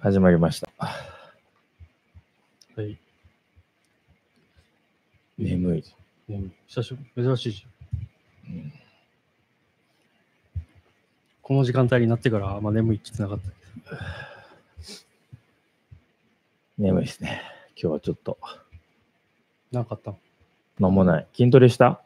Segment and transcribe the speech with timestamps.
[0.00, 0.68] 始まりました。
[0.78, 0.94] は
[2.82, 2.96] い。
[5.38, 5.84] 眠い。
[6.28, 8.54] 眠い久しぶり、珍しいじゃん。
[8.54, 8.72] うん
[11.42, 13.38] この時間帯になってからま眠いって言ってなかっ
[13.88, 14.02] たけ
[16.76, 17.40] 眠いですね。
[17.74, 18.36] 今日はちょっと、
[19.72, 19.78] ど。
[19.78, 20.18] なかったの？
[20.78, 21.26] 間もない。
[21.34, 22.02] 筋トレした？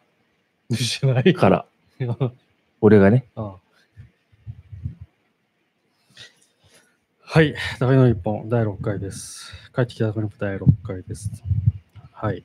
[0.72, 1.66] しないから、
[2.20, 2.30] あ
[2.80, 3.24] 俺がね。
[3.34, 3.56] あ
[7.34, 7.54] はい。
[7.80, 9.54] 大の一本、第6回です。
[9.74, 11.30] 帰ってきた中の第6回です。
[12.12, 12.44] はい。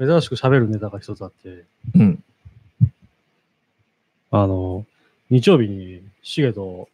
[0.00, 1.64] 珍しく喋るネタが一つあって、
[1.94, 2.24] うん。
[4.32, 4.84] あの、
[5.30, 6.88] 日曜日に、シゲと、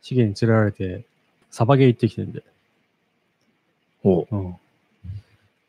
[0.00, 1.04] シゲに連れられて、
[1.50, 2.44] サバゲー行ってきてんで。
[4.04, 4.54] ほうん。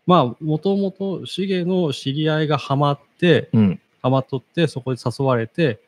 [0.05, 3.57] まあ、もともと、シゲの知り合いがハマって、う。
[3.57, 3.81] うん。
[4.03, 5.79] ハマっとって、そこで誘われて、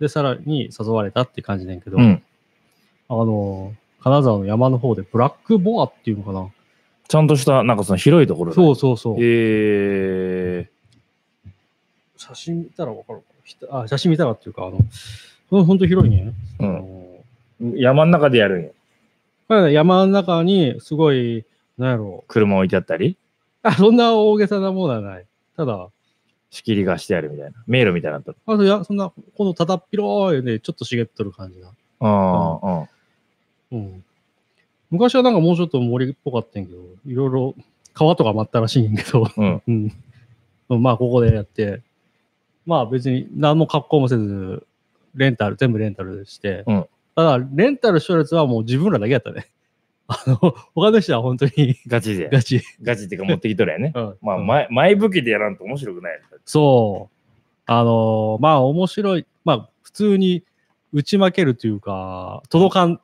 [0.00, 2.22] で、さらに誘われたって感じねんけど、うん。
[3.08, 6.48] あの、金沢の山の方で、ブラックボアっていうのかな。
[7.08, 9.16] ちゃんとした、なんかその広いところだそうそうそう。
[9.20, 10.68] え
[12.16, 14.78] 写真見たらわかるかなひたあ、写真見たらっていうか、あの、
[15.48, 16.34] ほんほんと広いね。
[16.60, 17.74] うあん。
[17.76, 18.72] 山の中でやるん
[19.48, 19.70] や。
[19.70, 21.46] 山の中に、すごい、
[21.78, 22.28] なんやろう。
[22.28, 23.16] 車置いてあったり、
[23.62, 25.24] あ、そんな大げさなものはない。
[25.56, 25.88] ただ、
[26.50, 27.52] 仕切りがしてあるみたいな。
[27.66, 31.68] 迷路みたいになったあとやそんな、このただっ広いね、ちょっと茂っとる感じだ。
[32.00, 32.88] ああ、うん。
[33.72, 34.04] うん。
[34.90, 37.54] 昔はなんかもうちょっと森っぽかったんやけど、いろいろ
[37.94, 39.62] 川とかもあったらしいんやけど、うん。
[40.70, 40.82] うん。
[40.82, 41.82] まあ、ここでやって、
[42.66, 44.66] まあ別に何の格好もせず、
[45.14, 46.86] レンタル、全部レンタルして、うん
[47.18, 49.48] ただ、レンタルしたやつはもう自分らだけやったね。
[50.06, 50.36] あの、
[50.72, 52.28] 他の人は本当にガチで。
[52.32, 52.62] ガチ。
[52.80, 53.90] ガチっていうか持ってきとるやね。
[53.92, 57.14] うんまあ、うん前、前武器でやらんと面白くないそう。
[57.66, 59.26] あのまあ面白い。
[59.44, 60.44] まあ普通に
[60.92, 63.00] 打ち負けるというか、届かん、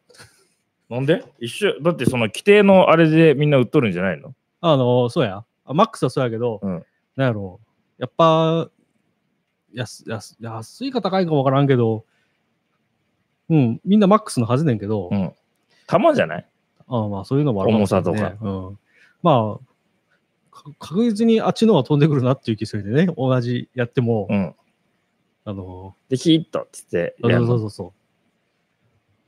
[0.95, 1.25] なんで？
[1.41, 4.34] 一緒、だってその規定のあれでみんな売っとるんじゃないの？
[4.61, 5.45] あのそうや。
[5.66, 6.84] あマックスはそうやけど、うん
[7.16, 8.03] なんやろう。
[8.03, 8.69] やっぱ、
[9.72, 12.04] 安安安いか高いかわからんけど、
[13.49, 15.33] うん、みんなマックスのはずねんけど、うん。
[15.87, 16.47] 弾じゃない？
[16.88, 18.78] あまあそういうのもあるかもしれない重さねうん。
[19.22, 24.54] まあ、か確実にあっちの方が飛んでくるなっていう気するんでね、同じやっても、うん。
[25.44, 27.49] あの、で、ヒットっつってそうやるの。
[27.49, 27.93] そうそうそう。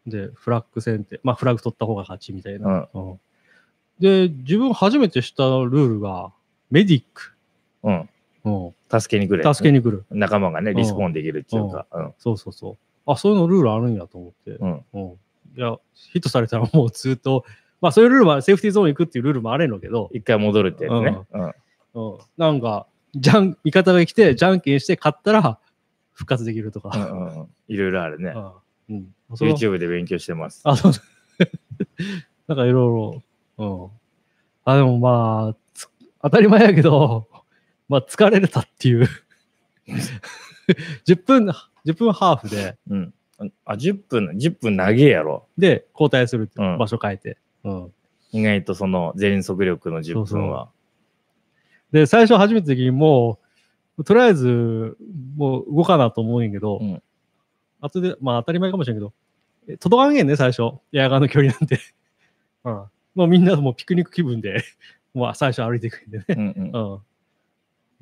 [0.07, 2.89] で、フラッグ戦って、まあフラッグ取った方が勝ちみたいな。
[2.93, 3.21] うん
[3.99, 6.33] で、自分初めて知ったルールが、
[6.71, 7.33] メディック。
[7.83, 8.09] うん。
[8.45, 8.51] う
[8.95, 10.05] ん、助けに来る助けに来る。
[10.11, 11.87] 仲間がね、リスポーンできるっていうか。
[11.91, 12.15] うん。
[12.19, 13.11] そうそうそう。
[13.11, 14.51] あ、そういうのルールあるんやと思って。
[14.53, 14.85] うん。
[14.93, 15.01] うん。
[15.57, 17.45] いや、ヒットされたらもうずっと、
[17.81, 21.19] まあそういうルールはセーフティーゾーン行くっていうルールもあるんだけど、一回戻るってやつね。
[21.95, 22.13] うん。
[22.13, 25.59] うん、なんか、じゃん、味方が来て、じゃんけんして勝ったら
[26.13, 26.91] 復活できるとか。
[26.95, 27.49] うんうんうん。
[27.69, 28.35] いろいろあるね。
[28.91, 29.15] うん。
[29.31, 30.61] YouTube で勉強してます。
[30.65, 30.93] あ、そう。
[32.47, 33.23] なんかいろいろ、
[33.59, 33.91] うん。
[34.65, 35.89] あ、でもまあ、つ
[36.23, 37.29] 当たり前やけど、
[37.89, 39.09] まあ疲れたっていう。
[41.07, 41.47] 10分、
[41.85, 43.15] 10分ハーフで、うん。
[43.65, 45.47] あ、10分、10分長えやろ。
[45.57, 47.39] で、交代するって、うん場所変えて。
[47.65, 47.93] うん。
[48.33, 50.69] 意外とその全速力の10分は。
[51.93, 53.39] で、最初始めた時にも
[53.97, 54.97] う、とりあえず、
[55.37, 57.03] もう動かなと思うんやけど、うん
[57.81, 59.13] 後で、まあ当たり前かもしれんけど、
[59.69, 60.79] え届かんげんね、最初。
[60.93, 61.81] エアガンの距離なんて。
[62.65, 62.73] うん。
[63.15, 64.63] もうみんなもうピクニック気分で、
[65.15, 66.25] もう最初歩いていくんでね。
[66.29, 67.03] うんうんうん。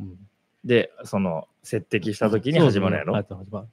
[0.00, 0.28] うん、
[0.64, 3.14] で、その、接敵した時に始まるやろ？
[3.14, 3.68] そうそう始まる。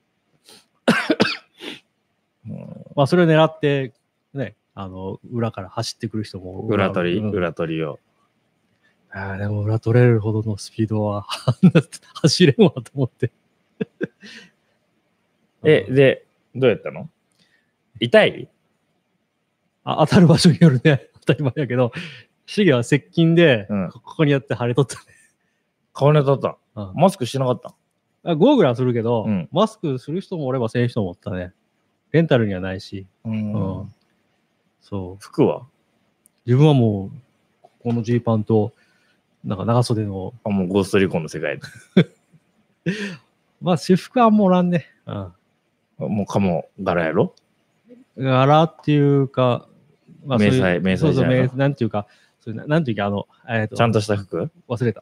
[2.47, 3.94] うんまあ、それを狙って、
[4.33, 6.62] ね、あの、裏から走ってくる人も。
[6.62, 8.00] 裏取り、うん裏取りを。
[9.12, 11.25] ああ、でも裏取れるほどのスピードは
[12.22, 13.31] 走れんわと思って。
[15.63, 17.09] え、で、どうやったの？
[17.99, 18.49] 痛い？
[19.83, 21.91] あ当たる場所によるね、 当たり前やけど、
[22.45, 25.01] シゲは接近で、うんここにやって腫れとったね。
[25.94, 26.81] 顔に当たった。
[26.81, 27.75] うんマスクしてなかった
[28.23, 31.53] あゴーグルはするけど、うんマスクする人もおればせん人もおったね。
[32.11, 33.07] レンタルにはないし。
[33.25, 33.94] うんうん
[34.81, 35.18] そう。
[35.19, 35.65] 服は？
[36.45, 37.18] 自分はもう、
[37.62, 38.74] ここのジーパンと、
[39.44, 41.63] なんか長袖の、あ、もうゴーストリコンの世界で。
[43.62, 44.88] まあ私服はもうおらんね。
[45.06, 45.33] うん。
[46.07, 47.36] もうカモ柄やろ？
[48.18, 49.68] 柄っていうか、
[50.25, 51.53] まそういう迷彩迷彩そうそう、じゃないの？
[51.53, 52.07] 迷なんていうか、
[52.39, 54.51] そういうななんていうか、あの、えっ、と、ちゃんとした服？
[54.68, 55.01] 忘れた。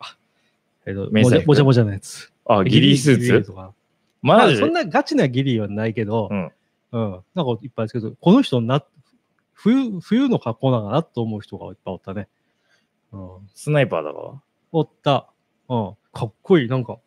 [0.85, 1.47] えっ、と、迷彩服？
[1.47, 2.31] もじゃもじゃのやつ。
[2.45, 3.53] あ、ギリースーツ
[4.21, 6.51] まあそんなガチなギリはないけど、うん。
[6.91, 7.19] うん。
[7.35, 8.83] なんかいっぱいですけど、この人な、
[9.53, 12.27] 冬、冬の格好なんかなと思う人がいっぱいおったね。
[13.11, 13.29] うん。
[13.53, 14.41] スナイパーだか
[14.71, 15.29] おった。
[15.69, 15.93] うん。
[16.11, 16.67] かっこいい。
[16.67, 16.97] なんか、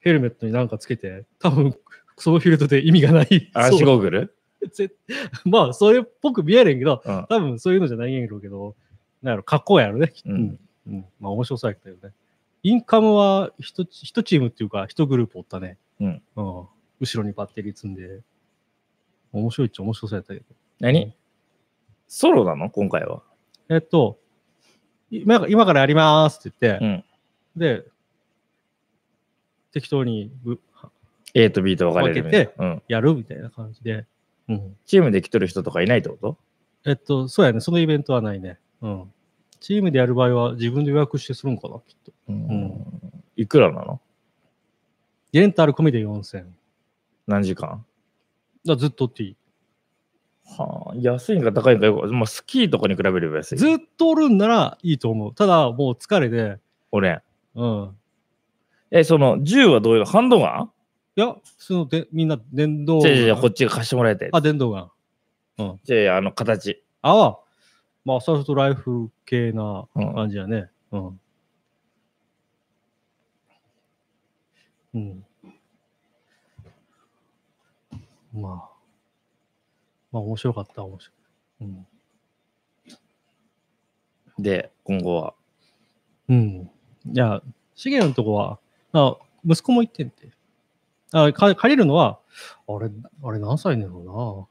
[0.00, 1.74] ヘルメットになんかつけて、多分、
[2.20, 3.50] そのフィールドで意味がない。
[3.52, 3.66] ら。
[3.66, 4.34] 足そうゴーグル？
[4.72, 4.92] ぜ
[5.44, 7.26] まあ、それっぽく見えるんやけど、うん。
[7.28, 8.76] 多分そういうのじゃないんやろうけど、
[9.22, 10.12] なんやろ、格好やろね。
[10.26, 10.58] うん。
[10.86, 11.06] うん。
[11.18, 12.12] まあ、面白そうやったよね。
[12.62, 15.78] インカムは一チ一チームっていうか、一グループおったね。
[15.98, 16.22] うん。
[16.36, 16.66] うん。
[17.00, 18.20] 後ろにバッテリー積んで。
[19.32, 20.46] 面白いっちゃ面白そうやったけど。
[20.80, 21.14] 何？
[22.08, 22.68] ソロなの？
[22.68, 23.22] 今回は。
[23.68, 24.18] えっと、
[25.10, 27.04] 今今からやりますって言って、うん。
[27.56, 27.84] で、
[29.72, 30.60] 適当にぶ
[31.34, 32.82] A と B と分かれるみたいな分うん。
[32.88, 34.06] やるみたいな感じで。
[34.48, 34.76] うん。
[34.86, 36.38] チームで来とる人とかいないってこと
[36.84, 37.60] えっと、そうやね。
[37.60, 38.58] そのイベントはないね。
[38.82, 39.12] うん。
[39.60, 42.12] チームでやる場合は自分で予約してするんかな、きっと。
[42.28, 42.84] うん。
[43.36, 44.00] いくらなの？
[45.32, 46.44] レンタル込みで4000。
[47.26, 47.84] 何時間？
[48.66, 49.36] だずっとっていい。
[50.58, 53.58] はあ、安いんか高いんかよく、まあ、スキーとかに比べれば安い。
[53.58, 55.34] ずっとおるんならいいと思う。
[55.34, 56.58] ただ、もう疲れで、
[56.90, 57.20] 俺。
[57.54, 57.96] うん。
[58.90, 60.06] え、その、銃はどういうの？
[60.06, 60.70] ハンドガン？
[61.20, 64.30] いや、そので、みんな電動じゃあじゃあこっちが貸してもらいたい。
[64.32, 64.90] あ、電動ガ
[65.62, 65.78] ン。
[65.84, 66.82] じゃあ、あの、形。
[67.02, 67.38] ああ、
[68.06, 70.70] まあ、アサルトライフル系なうん感じやね。
[70.92, 71.20] うん。
[74.94, 75.26] うん。
[78.32, 78.70] まあ、
[80.12, 81.64] まあ、面白かった、面白い。
[81.64, 81.86] うん。
[84.42, 85.34] で、今後は。
[86.30, 86.70] うん。
[87.04, 87.42] いや、
[87.74, 88.58] シゲのとこは、
[88.94, 90.39] あ息子も行ってんて。
[91.12, 92.18] あか借りるのは、
[92.68, 92.90] あれ、
[93.24, 94.46] あれ何歳なのな？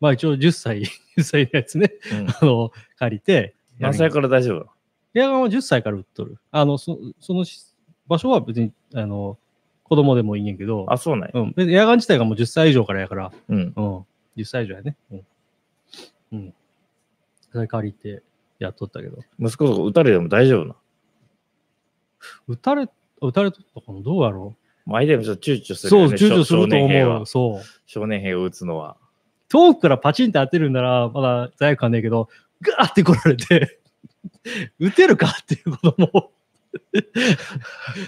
[0.00, 0.82] まあ一応10歳、
[1.16, 3.54] 10歳のやつね、うん、 あの、借りて。
[3.78, 4.66] 何歳から大丈夫？
[5.14, 6.38] エアガンは10歳から売っとる。
[6.50, 7.74] あの、そそのし
[8.08, 9.38] 場所は別に、あの、
[9.84, 11.40] 子供でもいいんやけど、あ、そうなんや。
[11.40, 11.70] うん。
[11.70, 13.72] エアガン自体がもう10歳以上からやから、うん。
[13.76, 13.98] うん。
[14.36, 14.96] 10歳以上やね。
[15.10, 15.26] うん。
[16.32, 16.54] うん。
[17.52, 18.22] それ借りて
[18.58, 19.18] やっとったけど。
[19.38, 20.74] 息子とか撃たれても大丈夫な。
[22.48, 22.88] 撃たれ、
[23.20, 24.00] 撃たれとったかな？
[24.00, 26.14] どうやろ前でもちょっと躊躇うそう、するよね。
[26.14, 27.26] 躊躇すると思う。
[27.26, 27.62] そう。
[27.86, 28.96] 少年兵を撃つのは。
[29.48, 32.28] 遠くからパチンって当てるんなら、まだ罪悪感ねえけど、
[32.60, 33.80] ガーって来られて、
[34.78, 36.32] 撃てるかっていう子供を。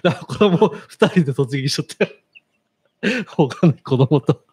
[0.02, 2.11] だから子供二人で突撃しとったよ。
[3.26, 4.44] 他の子供と。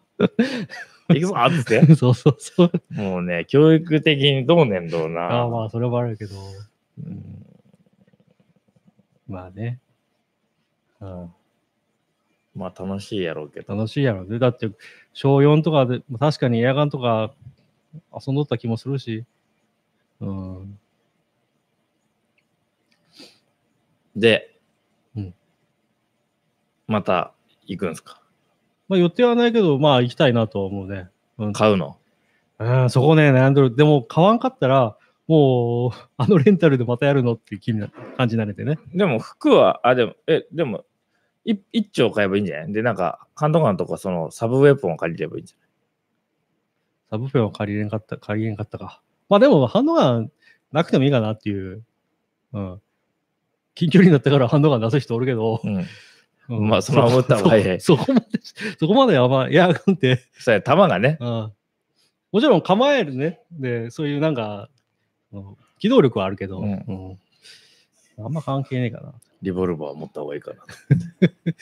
[1.08, 1.94] 行くぞっつって。
[1.96, 2.72] そうそうそう。
[2.90, 5.22] もうね、教育的にどうねんどうな。
[5.22, 6.34] ああまあ、それはあるけど、
[7.04, 7.44] うん
[9.26, 9.80] まあね。
[11.00, 11.34] うん、
[12.54, 13.74] まあ楽しいやろうけど。
[13.74, 14.38] 楽しいやろね。
[14.38, 14.70] だって、
[15.12, 17.34] 小4とかで、確かにエアガンとか
[18.26, 19.24] 遊んどった気もするし。
[20.20, 20.78] うん。
[24.16, 24.56] で、
[25.16, 25.34] うん
[26.86, 27.32] また
[27.66, 28.20] 行くんすか？
[28.88, 31.08] まあ予定はないけど、まあ行きたいなとは思うね。
[31.38, 31.96] うん、買うの？
[32.58, 33.74] うん、そこね、悩んでる。
[33.74, 34.96] でも、買わんかったら、
[35.26, 38.78] もう、あのレンタルでまたやるのっていう気にな感じになれてね。
[38.94, 40.84] でも服は、あ、でも、え、でも、
[41.44, 42.72] い一丁買えばいいんじゃない？
[42.72, 45.54] で、なんか、ハンドガンとか、その、サブウェポンを借りればいいんじ
[47.10, 49.02] サブフェンは借りれんかった、借りれんかったか。
[49.28, 50.30] まあでも、ハンドガン
[50.72, 51.84] なくてもいいかなっていう。
[52.52, 52.80] うん。
[53.74, 55.66] 近距離になったからハンドガン出す人おるけどゃ。
[55.66, 55.84] ない
[56.48, 56.58] うん。
[56.58, 58.26] うんまあそのまま打った方がいいそそこまで、
[58.78, 59.54] そこまでやばい。
[59.54, 61.52] エアガンって、それ、弾がね、うん。
[62.32, 63.40] もちろん構えるね。
[63.52, 64.68] で、そういうなんか、
[65.32, 67.18] うん機動力はあるけど、うんうん
[68.24, 69.12] あんま関係ねえかな。
[69.44, 70.64] リボルバー持った方がいいかな。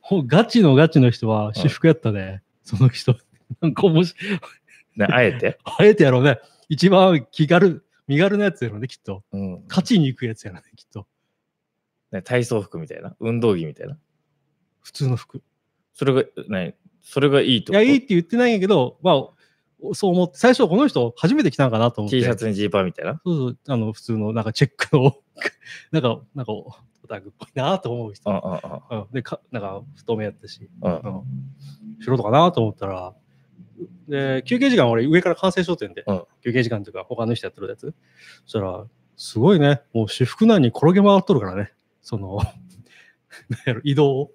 [0.00, 2.42] ほガチのガチの人は私服やったね。
[2.64, 3.16] その人。
[3.60, 4.40] なんか面白い。
[4.96, 5.58] ね、あえて？
[5.64, 6.40] あえてやろうね。
[6.68, 9.22] 一番気軽、身軽なやつやろうね、きっと。
[9.32, 9.64] うん。
[9.68, 11.06] 勝ちに行くやつやろね、きっと。
[12.10, 13.14] ね、体操服みたいな？
[13.20, 13.96] 運動着みたいな？
[14.80, 15.42] 普通の服。
[15.92, 22.18] それが、ね、それがいいといや、いいって言ってないんやけど、まあ、そう思って、最初この人初めて来たんかなと思って。
[22.18, 23.20] T シャツにジーパンみたいな？
[23.24, 25.16] そうそう、あの、普通の、なんかチェックの、
[25.92, 26.74] なんか、なんか、オ
[27.10, 29.08] タクっぽいなと思う人。
[29.12, 30.70] でか、なんか、太めやったし、
[32.00, 33.14] 素人かなと思ったら、
[34.08, 37.94] で、休憩時間俺上から完成しとってんで、うん休憩時間というか他の人やってるやつ。
[38.44, 38.86] そしたら、
[39.16, 42.38] すごいね、もう私服内に転げ回っとるからね、その、
[43.48, 44.32] なんやろ移動を。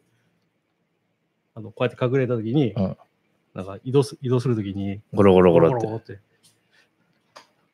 [1.56, 2.98] あの、こうやって隠れた時に、うん
[3.54, 6.14] なんか移動す移動する時に、ゴロゴロゴロって。
[6.14, 6.22] って。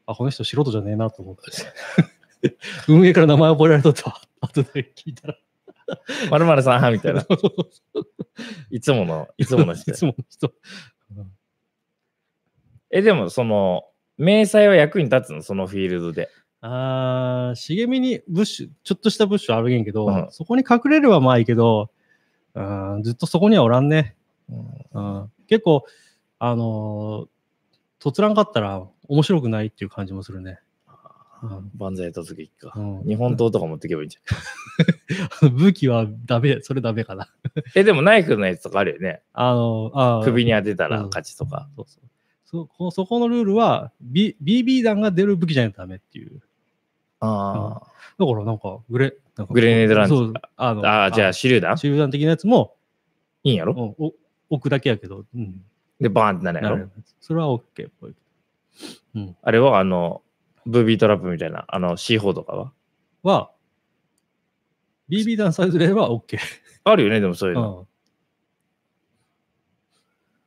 [0.06, 2.56] あ、この人素人じゃねえなと思って。
[2.88, 4.22] 運営から名前覚えられとったわ。
[4.42, 5.38] 後で聞いたら。
[6.30, 7.26] まるまるさんみたいな。
[8.70, 9.94] いつもの、いつもの人い。
[9.94, 10.54] つもの人。
[12.90, 13.86] え、でも、その、
[14.18, 15.42] 明細は役に立つの？
[15.42, 16.30] そのフィールドで。
[16.60, 21.90] あー、茂みにブッシュ、ちょっとしたブッシュあるげんけど、うんそこに隠れればまあいいけど、
[22.54, 24.16] うんずっとそこにはおらんね。
[24.94, 25.86] うんうん、結構、
[26.38, 27.28] あのー、
[27.98, 30.60] とつらんかったら面白くないっていう感じもするね。
[31.44, 32.74] うん万歳突撃か。
[32.76, 34.18] うん日本刀とか持ってけばいいんじ
[35.52, 37.24] 武器はダメ、それダメかな。
[37.24, 37.64] ゃん。
[37.76, 39.22] え、でもナイフのやつとかあるよね。
[39.34, 41.68] あの首に当てたらうん勝ちとか。
[41.76, 42.04] そうそう。
[42.46, 46.42] そこそこのルールは、B、BB 弾が出る武器じゃないとダメっていう。
[47.22, 47.82] あ
[48.20, 50.90] だからなんかグレ、なんかグレネードランチそうあのあ。
[50.90, 51.76] ああ、じゃあ手榴弾？
[51.78, 52.76] 手榴弾的なやつも、
[53.44, 53.96] いいんやろ？
[54.00, 54.14] うんお
[54.50, 55.64] 置くだけやけど、うん。
[56.00, 56.90] で、バーンってなるんやろ？
[57.22, 58.14] それは OK っぽい。
[59.42, 60.22] あれはあの、
[60.66, 62.72] ブービートラップみたいな、あの C4 とかは？
[63.24, 63.52] は、
[65.10, 66.38] BB 弾さえずれれば OK。
[66.84, 67.88] あるよね、でもそういううの。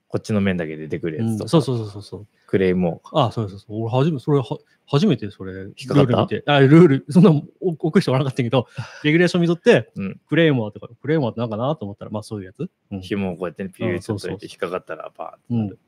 [0.09, 1.44] こっちの面だけ出てくるやつとか。
[1.47, 2.26] んそうそうそうそうそう。
[2.47, 3.83] クレイモーあそうそうそう。
[3.83, 4.44] 俺初め、それは、
[4.87, 6.12] 初めてそれ、ルっかかった？
[6.37, 6.44] ール。
[6.47, 8.68] あ、ルール、そんな置く人はなかったけど、
[9.02, 12.71] レギュレーション見とって、うんクレーモアとか、クレーモアってなんかなと思ったら、まあそういうやつ？
[12.92, 15.59] うん紐をこうやってね、ピューッと引っかかったらバーン。
[15.59, 15.78] うん。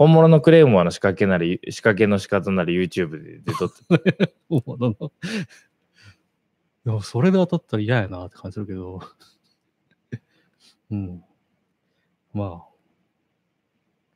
[0.00, 4.34] 本物のクレイモアの仕掛けなり、仕掛けの仕方なり YouTube で出とって。
[4.48, 5.10] おなんだ
[6.86, 9.02] でもそれで当たったら嫌やなって感じするけど。
[10.90, 11.22] うん。
[12.32, 12.64] ま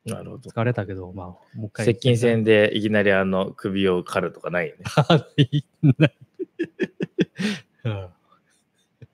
[0.05, 0.53] なるほどあ、。
[0.53, 1.85] 疲れたけど、まあ、もう一回。
[1.85, 4.85] 接近戦でいきなりあの首を狩るとかないよね。
[5.99, 6.17] ない。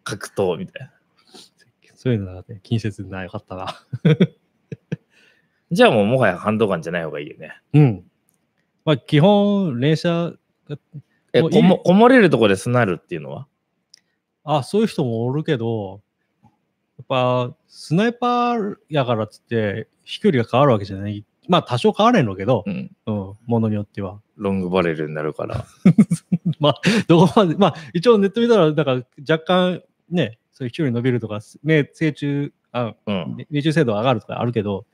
[0.05, 0.93] 格闘みたいな。
[1.95, 3.75] そういうのはね、近接なかったな。
[5.71, 7.53] じゃあもうもはやハンドガンじゃない方がいいよね。
[7.73, 8.03] うん。
[8.83, 10.33] まあ、基本、連射
[10.67, 10.77] が、
[11.33, 13.47] え、こもこもれるとこでスナるっていうのは？
[14.43, 16.01] あ、そういう人もおるけど、
[16.43, 16.49] や
[17.03, 21.25] っぱ、スナイパーやからっつって、飛距離が変わるわけじゃない。
[21.47, 22.91] まあ、多少変われんのけどう、ん。
[23.05, 24.19] うん、ものによっては。
[24.35, 25.65] ロングバレルになるから。
[26.59, 33.45] まあ、どこまで、まあ、一応ネット見たら、だから若干ね、そういう飛距離伸びるとか、命成中、あうん。
[33.49, 34.85] 命中精度上がるとかあるけど、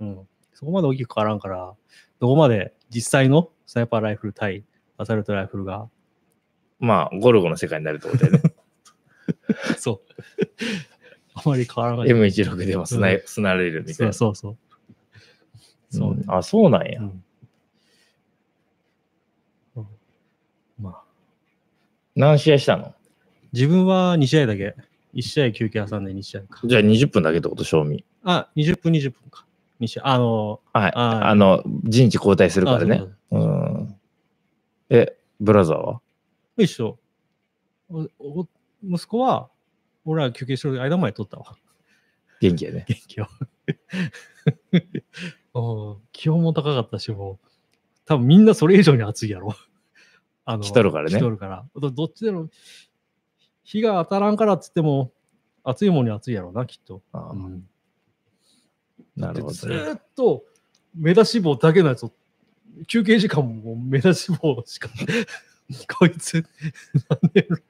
[0.00, 1.74] うん、そこまで大きく変わらんから、
[2.18, 4.64] どこまで実際のスナイパーライフル対
[4.98, 5.88] アサルトライフルが、
[6.78, 8.54] まあ、ゴルゴの世界になるってことだよね。
[9.78, 10.00] そう。
[11.34, 12.08] あまり変わらない。
[12.08, 14.12] M16 でもスナイ、うんスナれるみたいそうな。
[14.12, 14.56] そうそう。
[15.90, 17.00] そうねんあ、そうなんや。
[17.00, 17.24] うん
[19.76, 19.86] うん
[20.78, 21.02] まあ、
[22.14, 22.94] 何試合したの？
[23.52, 24.74] 自分は2試合だけ。
[25.14, 26.60] 1試合休憩挟んで2試合か。
[26.64, 28.04] じゃあ20分だけってこと、賞味。
[28.22, 29.44] あ、20分20分か。
[29.80, 30.08] 2試合。
[30.08, 30.92] あの、はい。
[30.94, 33.02] ああの、陣地交代するからね。
[34.90, 36.00] え、ブラザーは？
[36.56, 36.98] 一緒。
[38.82, 39.50] 息子は、
[40.04, 41.56] 俺ら休憩してる間まで取ったわ。
[42.40, 42.84] 元気やね。
[42.88, 43.26] 元気を。
[45.92, 47.46] うん気温も高かったし、もう、
[48.04, 49.54] 多分みんなそれ以上に暑いやろ。
[50.44, 51.66] あの来とるからね来とるから。
[51.76, 52.48] どどっちでも、
[53.64, 55.12] 日が当たらんからっつっても、
[55.62, 57.02] 暑いもんに暑いやろな、きっと。
[57.12, 57.68] あうん
[59.20, 59.80] なるほずどね。
[59.80, 60.44] ーっと
[60.94, 62.12] 目出し帽だけのやつを、
[62.86, 64.88] 休憩時間も目出し帽しか、
[65.98, 66.44] こいつ、
[67.08, 67.64] なんでるっ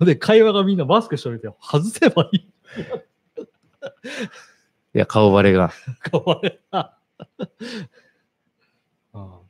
[0.00, 0.04] て。
[0.04, 2.48] で、会話がみんなマスクしといて、外せばいい。
[4.94, 5.70] いや、顔バレが。
[6.00, 6.98] かわいいな。
[9.12, 9.40] あ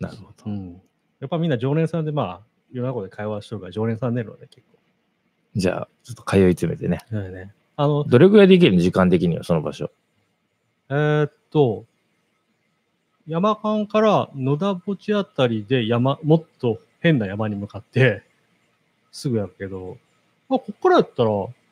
[0.00, 0.28] なるほど。
[0.44, 0.82] あうん。
[1.20, 2.42] やっぱみんな常連さんで、まあ、
[2.72, 4.72] 世の中で会話しとるから常連さん出るので、結構。
[5.56, 7.00] じゃあ、ちょっと通い詰めてね。
[7.10, 7.52] ね。
[7.76, 8.80] あの、どれぐらいできるの？
[8.80, 9.90] 時間的には、その場所。
[10.88, 11.84] えーっと、
[13.26, 18.22] 山間から野田墓地あたりで山、もっと変な山に向かって、
[19.10, 19.98] すぐやるけど、
[20.48, 21.30] まあ、こっからやったら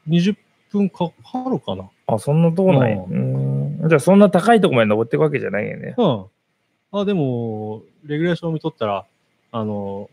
[0.08, 0.36] 20
[0.70, 1.90] 分かかるかな。
[2.06, 2.92] あ、そんなとこない。
[2.94, 3.88] ううん。
[3.88, 5.94] じゃあ、そんな高いとこまで登っていくわけじゃないよね。
[5.96, 6.26] うん。
[6.92, 9.06] あ、でも、レギュレーション見とったら、
[9.52, 10.08] あの、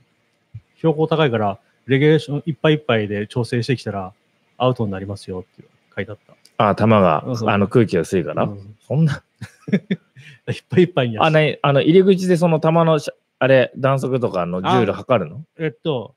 [0.78, 4.14] 標高高いから、レギュレーションいっぱいいっぱいで調整してきたら、
[4.58, 5.64] アウトになりますよって
[5.96, 6.18] 書いてあっ
[6.58, 6.70] た。
[6.70, 8.44] あ、玉がそう、そうあの空気が薄いから？
[8.44, 9.24] うんそんな？
[10.50, 11.32] いっぱいいっぱいにやあ、あ
[11.74, 15.44] の、入り口でその玉のし、あれ、弾速とかの重量測るの？
[15.58, 16.16] えっと、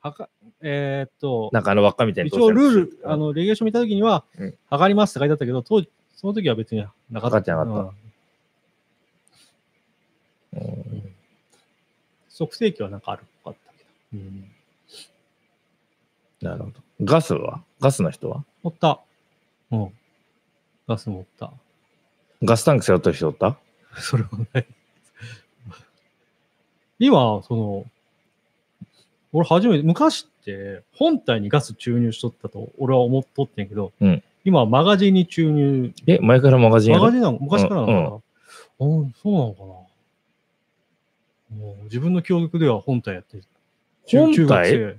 [0.00, 0.28] はか、
[0.60, 7.38] えーっと、なんかあの輪っかみたいに一応ルール、ああの、レギュレーション見たときにはうん、測りますって書いてあったけど、当時、その時は別になかった。
[7.38, 7.92] ったうん
[12.36, 13.84] 測定器はなんかあるかったけ
[14.16, 14.22] ど。
[14.22, 14.50] うん。
[16.42, 16.72] なるほど。
[17.02, 17.62] ガスは？
[17.80, 18.44] ガスの人は？
[18.62, 19.00] 持った。
[19.70, 19.92] うん。
[20.86, 21.52] ガス持った。
[22.42, 23.58] ガスタンク背負ってる人おった？
[23.96, 24.66] それはない。
[27.00, 27.84] 今、その、
[29.32, 37.04] 俺初めて、昔って本体にガス注入しとったと俺は思っとってんけど、うん今はマガジンに注入、え、前からマガジンやろ？
[37.04, 38.00] マガジンなの昔からなのかな、
[38.86, 39.66] うんそうなのかな
[41.58, 43.44] もう自分の記憶では本体やってる。
[44.06, 44.36] 中本体？
[44.36, 44.98] 中学生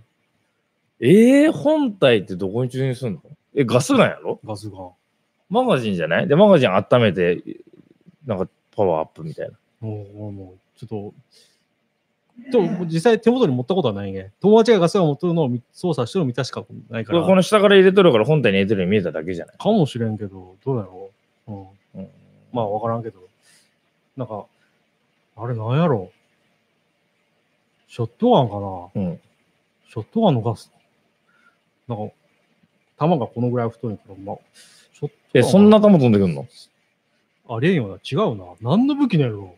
[1.01, 3.21] えー、本体ってどこに注入するの？
[3.55, 4.39] え、ガスガンやろ？
[4.43, 4.77] ガスが。
[5.49, 6.27] マガジンじゃない？
[6.27, 7.41] で、マガジン温めて、
[8.25, 9.57] なんかパワーアップみたいな。
[9.79, 11.13] もう、もう、ちょっ
[12.51, 14.31] と、と実際手元に持ったことはないね。
[14.39, 17.23] 友達がガスを持ってるのを見操作してるのを見たしかないから。
[17.23, 19.57] この下から入れとるから本体に入れてるように見えただけじゃない？
[19.57, 21.09] かもしれんけど、どうやろ
[21.47, 21.51] う？
[21.51, 22.01] うん。
[22.01, 22.09] うん
[22.53, 23.19] まあ、わからんけど。
[24.15, 24.45] なんか、
[25.37, 26.11] あれなんやろ？
[27.87, 29.09] ショットガンかな？
[29.09, 29.19] うん。
[29.89, 30.71] ショットガンのガス。
[31.89, 32.13] なんか、
[32.97, 34.35] 弾がこのぐらい太いから、まあ、
[34.93, 36.47] ショットガえ、ンそんな弾飛んでくんの？
[37.49, 37.95] あれんよな。
[37.95, 38.45] 違うな。
[38.61, 39.55] 何の武器なんやろ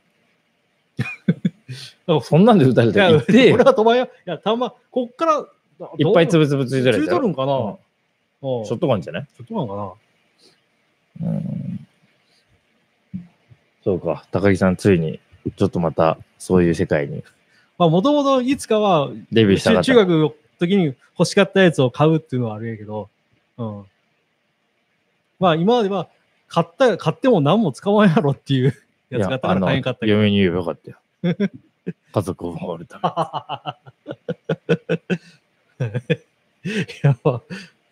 [2.07, 4.05] なんかそんなんで撃たれいや、て言ってよ俺は飛ばんや。
[4.05, 5.45] いや、弾、こっから、
[5.97, 7.75] いっぱいつぶつぶついてるついとるんかな、うんうん
[8.65, 9.27] ショットガンじゃない？
[9.35, 9.75] ショットガンか
[11.25, 11.87] なうん。
[13.83, 14.25] そうか。
[14.31, 15.19] 高木さん、ついに、
[15.57, 17.23] ちょっとまた、そういう世界に
[17.77, 19.83] まあ、もともといつかは、デビューしたかった。
[19.85, 20.33] 中中学の
[20.67, 23.09] 時に欲しかったやつを買うっていうのはあるんやけど、
[23.57, 23.83] うん。
[25.39, 26.07] まあ、今までは、
[26.47, 28.75] 買った、買っても何も使わんやろっていう
[29.09, 30.13] やつがあったから買えんかったけど。
[30.13, 30.97] 嫁に言えばよかったよ。
[32.13, 32.99] 家族を守るた
[35.79, 35.87] め
[36.65, 36.81] に。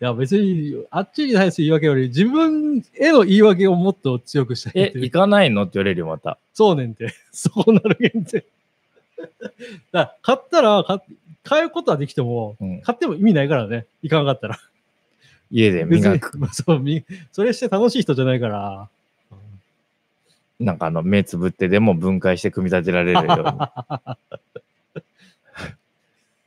[0.00, 5.64] や、別に、あっちに対する言い訳より、自分への言い訳をもっと強くしたいえ行かないの？
[5.64, 6.38] って言われるよ、また。
[6.54, 7.12] そうねんて。
[7.32, 8.46] そうなるげんて。
[9.92, 11.02] だ買ったら買、
[11.50, 13.84] 買うことはできても、うん買っても意味ないからね。
[14.02, 14.60] 行かなかったら。
[15.50, 16.38] 家で磨く。
[16.54, 18.88] そうみそれして楽しい人じゃないから。
[20.60, 23.56] なんかあの、目つぶってでも分解して組み立てられるよ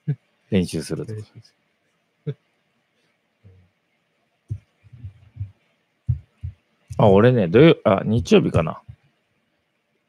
[0.07, 0.15] うに
[0.51, 1.19] 練習するとか。
[6.97, 8.81] あ、俺ね、土曜、あ、日曜日かな。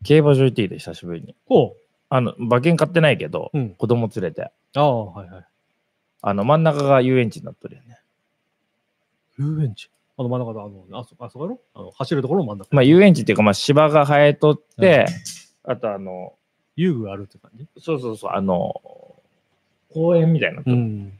[0.04, 1.34] 競馬場行ってきて、久しぶりに。
[1.48, 1.74] ほ
[2.10, 3.58] あの、馬券買ってないけど、う。
[3.58, 3.70] うん。
[3.74, 5.44] 子供連れて、ああ、はいはい。
[6.22, 7.98] あの、真ん中が遊園地になっとるよね。
[9.38, 9.90] 遊園地？
[10.16, 11.60] あの真ん中だ、あの、あそあそこやろ？
[11.74, 12.68] あの走るところの真ん中。
[12.70, 15.06] まあ、遊園地っていうか、まあ、芝が生えとって、
[15.64, 16.34] あとあの、
[16.76, 17.66] 遊具があるって感じ？
[17.80, 18.80] そうそうそう、あの、
[19.92, 21.18] 公園みたいなとこん。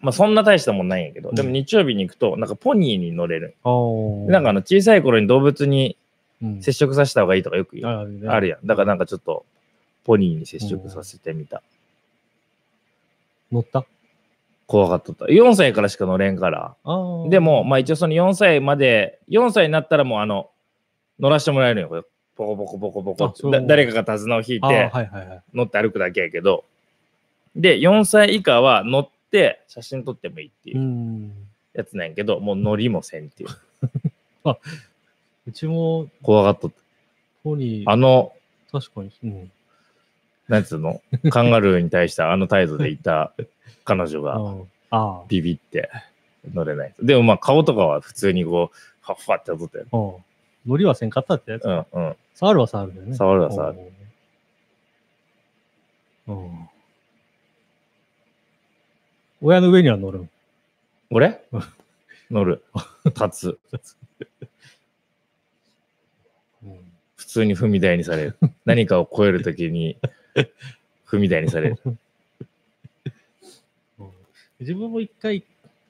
[0.00, 3.56] まあ、そんな大したもんないんやけど、うんでも日曜日に行くと、なんかポニーに乗れる。
[3.62, 4.26] ああ。
[4.26, 5.96] でなんかあの、小さい頃に動物に
[6.42, 7.94] うん、接触させた方がいいとかよく言う。
[7.94, 8.66] あるねあるやん。
[8.66, 9.46] だからなんかちょっと、
[10.04, 11.62] ポニーに接触させてみた。
[13.52, 13.84] 乗った？
[14.66, 15.24] 怖かったった。
[15.26, 16.74] 4歳からしか乗れんから。
[16.84, 17.28] ああ。
[17.28, 20.50] でも、まあ一応その4歳まで、4歳になったらもうあの、
[21.20, 21.88] 乗らせてもらえるのよ。
[21.88, 22.02] これ
[22.36, 25.42] ポコポコポコポコって誰かが手綱を引いああ、てはいはいはい。
[25.52, 26.64] 乗って歩くだけやけど、
[27.54, 31.32] で、4歳以下は乗って写真撮ってもいいっていううん
[31.74, 33.50] やつなんやけど、もう乗りもせんっていう。
[35.46, 36.76] うちも、怖がっとった。
[37.44, 38.32] ポニー、あの、
[38.72, 39.52] 確かに、うん。
[40.48, 43.32] なんつうの、カンガルーに対してあの態度でいた
[43.84, 44.40] 彼女が。
[45.28, 45.90] ビビって
[46.52, 46.94] 乗れない。
[47.02, 50.20] でもまあ顔とかは普通にこう、ファッファって踊ったよ。
[50.66, 51.64] 乗りはせんかったってやつ。
[51.64, 52.16] うんうん。
[52.34, 53.14] 触るは触るよね。
[53.16, 53.78] 触るは触る
[56.28, 56.42] うん。
[56.42, 56.68] うん。
[59.42, 60.30] 親の上には乗るん。
[61.10, 61.42] 俺？
[62.30, 62.64] 乗る。
[63.04, 63.58] 立つ。
[66.64, 66.78] うん
[67.16, 68.36] 普通に踏み台にされる。
[68.64, 69.96] 何かを超えるときに
[71.06, 71.78] 踏み台にされる。
[71.86, 71.98] うん
[74.60, 75.44] 自分も一回、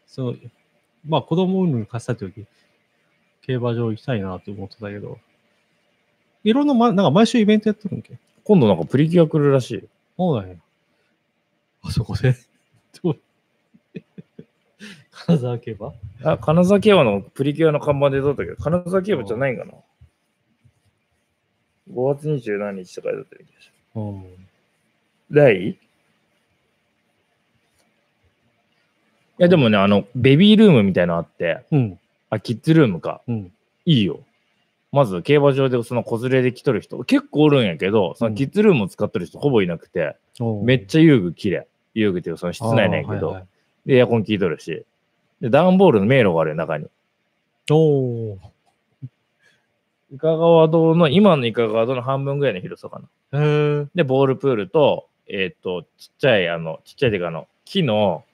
[0.06, 0.34] その、
[1.06, 2.46] まあ子供産むに貸したとき、
[3.42, 5.18] 競馬場行きたいなって思ってたけど、
[6.42, 8.18] いろんな、ま、なんか毎週イベントやってるんけ？
[8.42, 9.82] 今度なんかプリキュア来るらしいよ。
[10.16, 10.56] そうなんや。
[11.82, 12.34] あそこで？
[15.10, 15.92] 金沢競馬？
[16.32, 19.72] あ、金沢競馬のプリキュアの看板でどうだったけど、金沢競馬じゃないんかな
[21.92, 23.73] ?5 月27日とかだった気がする。
[23.94, 24.24] うん。
[25.30, 25.78] ないい
[29.38, 31.98] や、でもね、あの、ベビールームみたいなのあって、うん。
[32.30, 33.20] あ、キッズルームか。
[33.26, 33.52] うん。
[33.84, 34.20] いいよ。
[34.92, 40.16] まず、競馬場でその子連れで来とる人、結構おるんやけど、そのキッズルームを使ってる人ほぼいなくて、
[40.62, 41.66] めっちちゃ遊具綺麗。
[41.94, 43.46] 遊具っていうかその室内なんやけど、はいはい、
[43.86, 44.84] で、エアコン効いとるし、
[45.40, 46.86] で、段ボールの迷路があるよ、中に。
[47.70, 48.53] おー
[50.12, 53.00] 伊香川堂の、今の伊香川堂の半分ぐらいの広さか
[53.32, 53.88] な。
[53.94, 58.24] で、ボールプールと、えっ、と、ちっちゃい、あの、ちっちゃいっていうか、あの、木の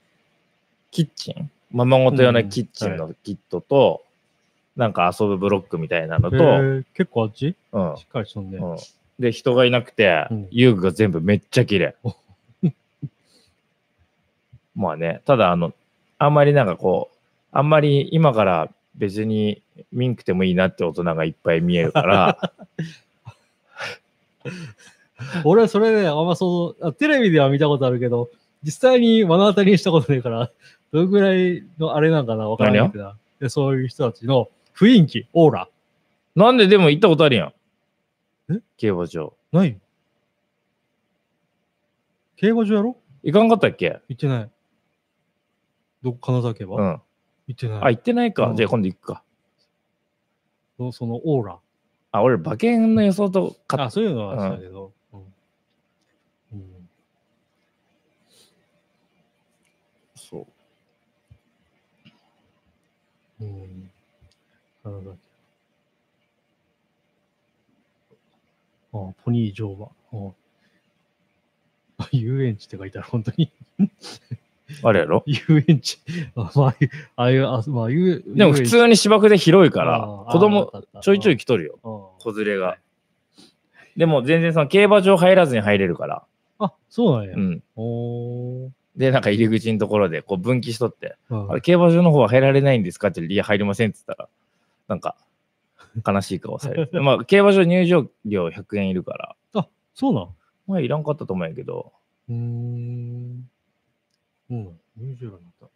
[0.90, 4.02] キッチン、ままごと用のキッチンのキットと、
[4.76, 7.54] なんか遊ぶブロックみたいなのと、結構あっち？
[7.72, 7.96] うん。
[7.96, 8.58] しっかりしとんね。
[8.58, 8.76] うん、
[9.18, 10.48] で、人がいなくて、うん。
[10.50, 11.96] 遊具が全部めっちゃ綺麗。
[14.74, 15.74] まあね、ただ、あの、
[16.18, 17.16] あんまりなんかこう、
[17.52, 22.52] あんまり今から別にミンクてもいいなって大人がいっぱい見えるから、
[25.44, 28.30] 俺はそれね、あんまそう、あテレビでは見たことあるけど、
[28.62, 30.50] 実際に目の当たりにしたことないから、
[30.92, 35.68] どのぐらいのあれなんかなわからないけどなで、そういう人たちの雰囲気、オーラ。
[36.36, 37.46] なんででも行ったことあるや
[38.48, 38.54] ん。
[38.54, 38.60] え？
[38.76, 39.34] 競馬場。
[39.52, 39.78] ない
[42.36, 42.96] 競馬場やろ？
[43.22, 44.00] 行かんかったっけ？
[44.08, 44.50] 行ってない。
[46.02, 47.00] どこ、金沢競馬、うん。
[47.50, 47.80] 行ってない。
[47.82, 48.46] あ、行ってないか。
[48.46, 49.24] うんじゃあ今度行くか。
[50.78, 51.58] そそのオーラ。
[52.12, 54.92] あ、俺、馬券の予想とかあ、そういうのはしたけど。
[55.12, 55.20] うん。
[56.52, 56.90] うん
[60.14, 60.46] そ
[63.40, 63.44] う。
[63.44, 63.90] うん。
[64.84, 65.10] 金沢競
[68.92, 69.10] 馬。
[69.10, 69.86] あ、ポニー乗馬。
[70.12, 70.32] あ
[71.98, 73.50] あ 遊園地って書いてある、本当に。
[74.82, 75.22] あれやろ？
[75.26, 75.98] 遊園地。
[76.36, 76.74] あ、 まあ、
[77.16, 81.78] ああいう、あまあ、遊でも普通に芝生で広いから、子供ちょいちょい来来とるよ。
[81.82, 82.78] 子子連れが。
[83.96, 86.22] でも全然その競馬場入らずに入れるから。
[86.58, 87.34] あ、そうなんや。
[87.34, 87.62] うん。
[87.76, 88.70] おー。
[88.96, 94.28] で、なんか入り口のところでこう分岐しとって、うんあれ競馬場の方は入られないんですかって、いや、入りませんって言ったら、
[94.88, 95.16] なんか、
[96.06, 96.98] 悲しい顔されて。
[97.00, 100.28] まあ、競馬場入場料100円いるから、あ、そうなん
[100.66, 101.92] まあ、いらんかったと思うんやけど、
[102.28, 103.48] うーん。
[104.50, 104.80] うん。
[104.96, 105.68] 入場料になった。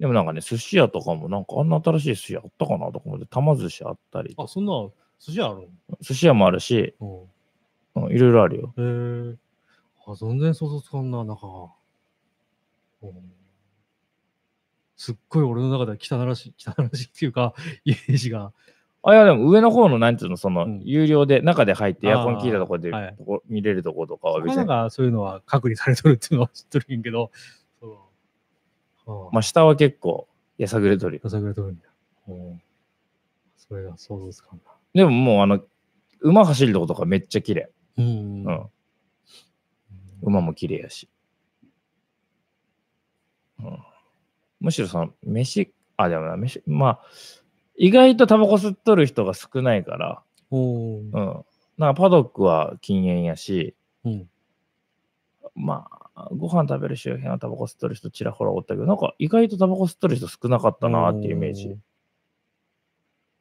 [0.00, 4.72] でもなんかね、寿司屋とかもなんかあんな新しい寿司屋あったかなとか思って、玉寿司あったりあ、そんな
[5.20, 5.68] 寿司ある
[6.00, 7.28] 寿司屋もあるし、の
[7.96, 8.74] うんいろいろあるよ。
[8.76, 9.30] うん。
[9.30, 9.38] へえ。
[10.06, 11.70] あ、全然想像つかんな、中が。
[13.02, 13.34] うん
[14.96, 17.54] すっごい俺の中では汚らしい、汚らしいっていうか、
[17.84, 18.52] イメージが。
[19.06, 23.16] あ、いや、でも上の方の、なんていうの、その、うん有料で、中で入ってエアコン効いたところで、はい
[23.48, 24.66] 見れるとことかは別に。
[24.66, 27.30] かそういうのは隔離されとるっていうのは知っとるんやけど、
[29.32, 31.20] まあ、下は結構、やさぐれとるよ。
[31.24, 31.84] やさぐれとるんだ。
[32.28, 32.62] うん。
[33.56, 34.72] それが想像つかんな。
[34.94, 35.60] でももう、あの、
[36.20, 37.70] 馬走るとことかめっちゃ綺麗。
[37.98, 38.70] うんうん。
[40.22, 41.08] 馬も綺麗やし。
[43.58, 43.78] うん。
[44.60, 47.00] むしろその、飯、あ、でもな、飯、まあ、
[47.76, 51.10] 意外とタバコ吸っとる人が少ないから、うん。
[51.10, 54.28] なんかパドックは禁煙やし、うん。
[55.54, 61.68] まあ、ご飯食べる周辺はタバコ吸っとる人ちらほらおったけど、なんか意外とタバコ吸っとる人少なかったなっていうイメージ。
[61.68, 61.80] う。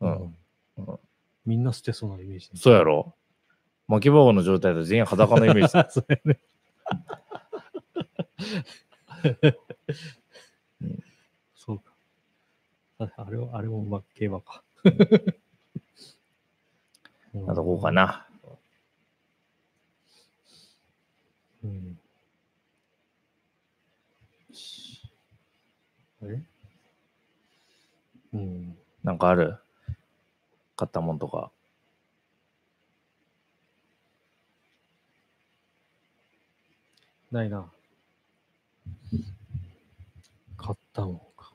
[0.01, 0.13] うんん。
[0.77, 0.99] うん
[1.45, 2.49] みんな捨てそうなイメージ。
[2.55, 3.13] そうやろ
[3.87, 5.71] 巻き場の状態で全員裸のイメージ。
[5.91, 6.39] そうやね。
[10.81, 11.03] うん
[11.55, 11.93] そうか。
[13.23, 14.63] ああれは、あれもまあ競馬か。
[17.33, 18.27] なとこうかな。
[21.63, 21.97] うん。
[26.21, 26.43] あれ？
[28.33, 28.77] うん。
[29.03, 29.57] なんかある？
[30.75, 31.49] 買ったもんとか。
[37.31, 37.71] ないな。
[40.57, 41.53] 買ったもんか。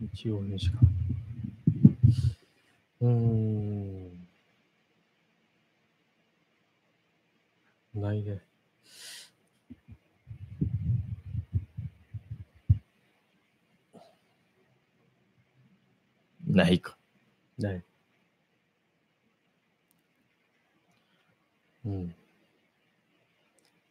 [0.00, 0.78] 一応ねしか。
[3.02, 4.26] うーん。
[7.94, 8.40] ないね。
[16.46, 16.96] ないか。
[17.58, 17.84] ない。
[21.84, 22.14] うん。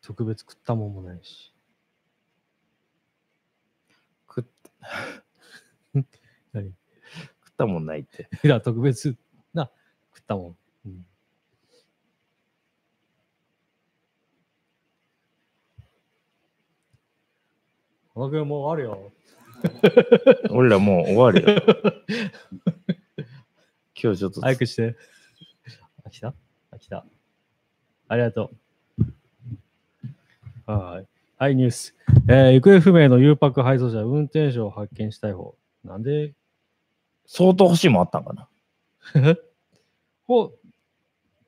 [0.01, 1.53] 特別食ったもんもないし。
[4.27, 4.43] 食っ
[6.53, 6.73] 何？
[7.45, 8.29] 食ったもんないって。
[8.43, 9.15] いや、特別
[9.53, 9.69] な
[10.15, 10.57] 食ったもん。
[10.85, 11.05] うん。
[18.13, 19.11] 小野君もうあるよ。
[20.51, 21.47] 俺らもう終わるよ。
[24.01, 24.95] 今日ちょっと早くして。
[26.03, 26.33] あ、来た？
[26.71, 27.05] あ、来た。
[28.07, 28.51] ありがと
[30.67, 30.71] う。
[30.71, 31.07] はい。
[31.37, 31.95] はい、ニュース。
[32.29, 35.55] えー行方不明のック配送車、運転手を発見したい方。
[35.83, 36.33] なんで、
[37.25, 38.47] 相当欲しいもんあったんかな？
[40.27, 40.67] こう、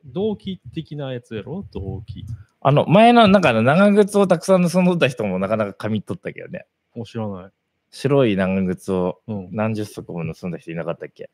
[0.06, 1.64] 動機的なやつやろ？
[1.72, 2.26] 動機。
[2.62, 6.66] あの、前の、なんか長靴をたくさん盗んどった人もなかなか噛み取ったけどね。
[6.96, 7.52] もう知らない。
[7.92, 9.50] 白い長靴をうん。
[9.52, 11.30] 何十足も盗んだ人いなかったっけ？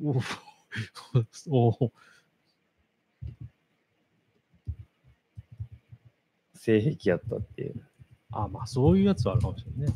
[1.50, 1.92] おお
[6.54, 7.82] 性癖やったっていう。
[8.32, 9.92] あ、まあそういうやつはあるかもしれんね。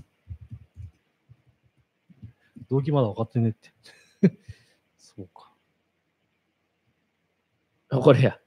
[2.69, 3.73] 動機まだ分かってねって。
[4.97, 5.53] そうか。
[7.91, 8.39] あこれや。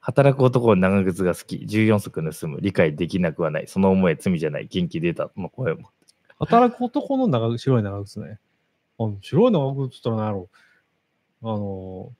[0.00, 1.56] 働く男は長靴が好き。
[1.56, 2.60] 14足盗む。
[2.60, 3.68] 理解できなくはない。
[3.68, 4.66] その思いは罪じゃない。
[4.66, 5.30] 元気出た。
[5.36, 5.90] の声も。
[6.38, 8.40] 働く男の長白い長靴ね。
[8.98, 10.50] あ白い長靴って言ったら何やろ
[11.44, 12.12] あの、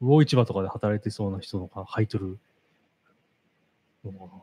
[0.00, 2.38] 魚市場とかで働いてそうな人のが履いてる
[4.04, 4.42] のかな。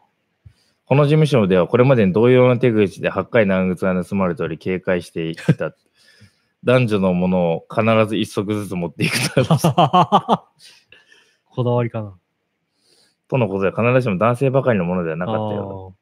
[0.94, 5.74] この事務所ではこれまでに同様の手口で8回長靴が盗まれており警戒していた。
[6.64, 9.44] 男女のものを必ず一足ずつ持っていくと
[11.50, 12.16] こだわりかな。
[13.28, 15.96] とのことで、必ずしも男性ばかりのものではなかったよ。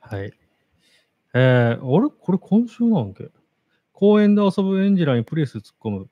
[0.00, 0.32] あーはい。
[1.34, 2.08] えー、あれ？
[2.08, 3.28] これ今週なんけ？
[3.92, 6.08] 公園で遊ぶ園児らにプレス突っ込む。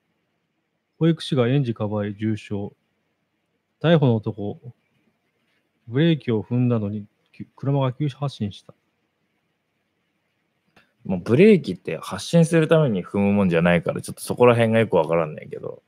[0.99, 2.69] 保育士が園児かばい重傷。
[3.81, 4.61] 逮捕の男。
[5.89, 8.73] ブレーキを踏んだのにき車が急発進した。
[11.05, 15.81] もうブレーキって発進するために踏むもんじゃないから、ちょっとそこら辺がよくわからんねんけど、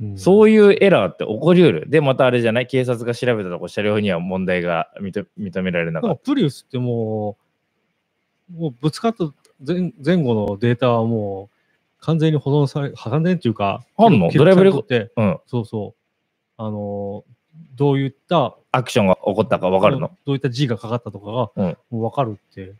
[0.00, 1.88] うんそういうエラーって起こりうる。
[1.88, 2.66] で、またあれじゃない？
[2.66, 7.36] 警察が調べたとこ、車両には問題が認認められなかっなんかプリウスっても
[8.50, 9.24] う、もうぶつかった
[9.66, 11.48] 前前後のデータはも
[11.98, 14.30] う完全に保存され、完全っていうか、あんの？
[14.30, 15.22] ドライブレコされとって、た。
[15.22, 15.38] うん。
[15.46, 16.00] そうそう。
[16.58, 17.36] あのー
[17.74, 20.10] どういった、アクションが起こったかわかるの？
[20.26, 22.74] どういった G がかかったとかが、うんもう分かるって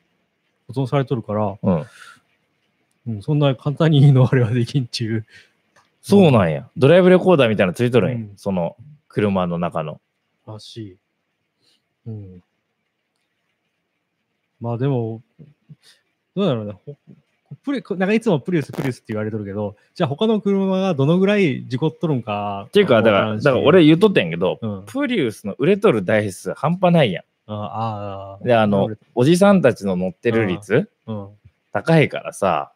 [0.69, 1.87] 保存されとるから、うん。
[3.07, 5.25] うん、そんな簡単にいいのあれはできんっていう。
[6.03, 6.69] そうなんや。
[6.77, 8.17] ドライブレコーダーみたいなのついとるんや？
[8.17, 8.77] うんその
[9.09, 10.01] 車の中の。
[10.47, 10.97] らしい。
[12.07, 12.43] うん。
[14.61, 15.23] まあでも、
[16.35, 16.97] どうだろうね。
[17.49, 22.65] ほプリなんかいつもプリウスプリウスって言われとるけど、じゃあ他の車がどのぐらい事故っとるんか。
[22.69, 24.79] っていうか、だから、だから俺言うとってんけど、うん。
[24.79, 28.45] あプリウスの売れとる台数半端ないやあん。
[28.45, 31.29] で、あの、おじさんたちの乗ってる率うん。
[31.73, 32.73] 高いからさ、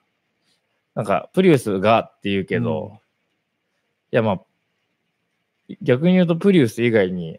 [0.95, 3.01] なんか、プリウスがって言うけど、うん
[4.13, 4.41] いや、まあ、
[5.83, 7.39] 逆に言うと、プリウス以外に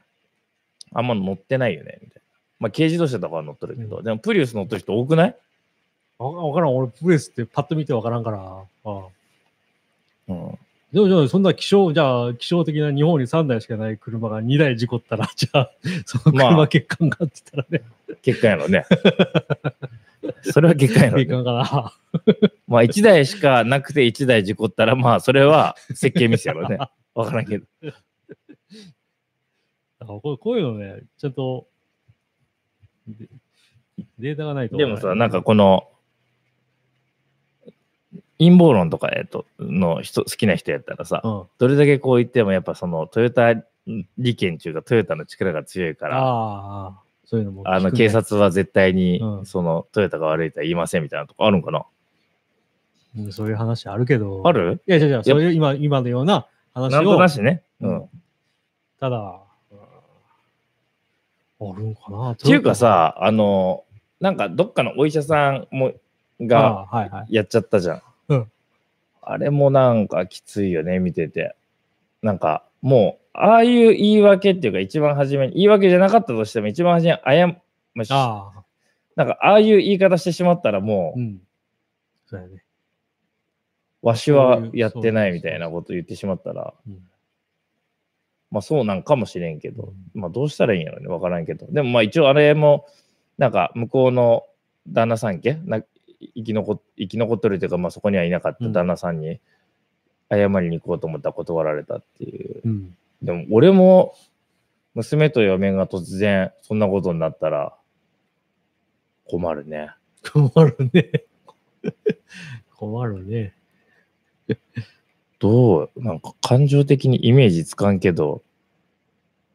[0.94, 2.22] あんま乗ってないよね、みたいな。
[2.60, 5.36] まあ、軽自動車とかは乗っとるけど、うんでも、プリウス乗ってる人多くない？
[6.24, 6.76] わわからん。
[6.76, 8.38] 俺、プリウスってパッと見てわからんから。
[8.40, 9.08] ああ
[10.28, 10.60] うん。
[10.94, 15.72] でも、じゃあ、そんな希少、じゃあ、希少的な日本に3台しかない車が2台事故ったら、 じゃあ、
[16.06, 17.86] そのまあ車欠陥がって言ったらね、
[18.22, 18.86] 結果やろね。
[20.44, 21.26] それは結果やろ、ね。
[21.26, 21.94] 欠陥かな。
[22.68, 26.78] まあ、1台しかなくて1台事故ったら、まあ、それは設計ミスやろね。
[27.16, 27.66] わからんけど。
[30.00, 31.68] あこうこういうのね、ちゃんと
[33.08, 33.28] で
[34.20, 34.78] データがないと。
[34.78, 35.88] でもさ、なんかこの、
[38.42, 43.54] 陰謀論とか、えっと、の人、好きな人やったらさ、うん、どれだけこう言っても、やっぱそのトヨタ
[44.18, 51.86] 利権中がトヨタの力が強いから、ああ、そういうのもあの警察は絶対にうんそのトヨタが悪いとは言いませんみたいなとこあるんかな、
[53.18, 54.42] うんそういう話あるけど。
[54.44, 54.82] ある？
[54.88, 57.62] いやいやいや、そういう今今のような話を、なしね。
[57.80, 57.88] う。
[57.88, 58.10] うんん
[59.00, 59.18] ただ、
[61.60, 62.32] うんあるんかな？
[62.32, 63.84] っっていうか、さ、あの、
[64.20, 65.92] なんかどっかのお医者さんも
[66.42, 66.88] が。
[67.30, 67.96] やっちゃったじゃん。
[67.98, 68.02] うん
[69.22, 71.56] あれもなんかきついよね、見てて。
[72.22, 77.48] なんかもう、ああいう言い訳っていうか、一番初めに、言い訳じゃなかったとしても、一番初めに謝、
[77.94, 78.10] まあし
[79.16, 81.42] なんかああいう言い方してしまったらもう、うん。
[82.26, 82.64] そうやね。
[84.02, 87.00] わしはやってないみたいなこと言ってしまったら、うん
[88.52, 91.68] まあそうなんかもしれんけど、うまあどうしたらいいんやろね、わからんけど。
[91.72, 92.86] でもまあ一応あれも、
[93.38, 94.44] なんか向こうの
[94.90, 95.82] 旦那さん家な
[96.36, 99.40] 生き残っ生き残っとるというか、まあそこにはいなかった旦那さんに
[100.30, 102.62] 謝りに行こうと思ったら断られたっていう。
[102.64, 102.98] うん。
[103.22, 104.16] でも俺も
[104.94, 107.76] 娘と嫁が突然そんなことになったら
[109.28, 109.92] 困るね。
[110.32, 111.26] 困るね。
[112.76, 113.54] 困るね。
[115.40, 118.44] どうなんか感情的にイメージつかんけど、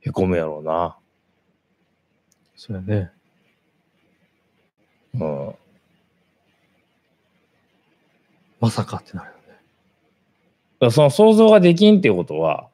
[0.00, 0.98] へこむやろうな。
[2.57, 3.12] そうやね。
[5.14, 5.55] うん。
[8.66, 9.42] まさかってなるよね。
[9.46, 9.61] だか
[10.81, 12.68] らその想像ができんっていうことは、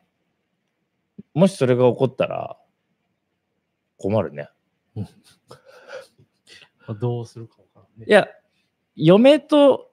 [1.34, 2.56] もしそれが起こったら
[3.98, 4.48] 困るね。
[4.96, 5.04] ま
[6.88, 8.06] あどうするかわからんね。
[8.08, 8.26] いや、
[8.96, 9.92] 嫁と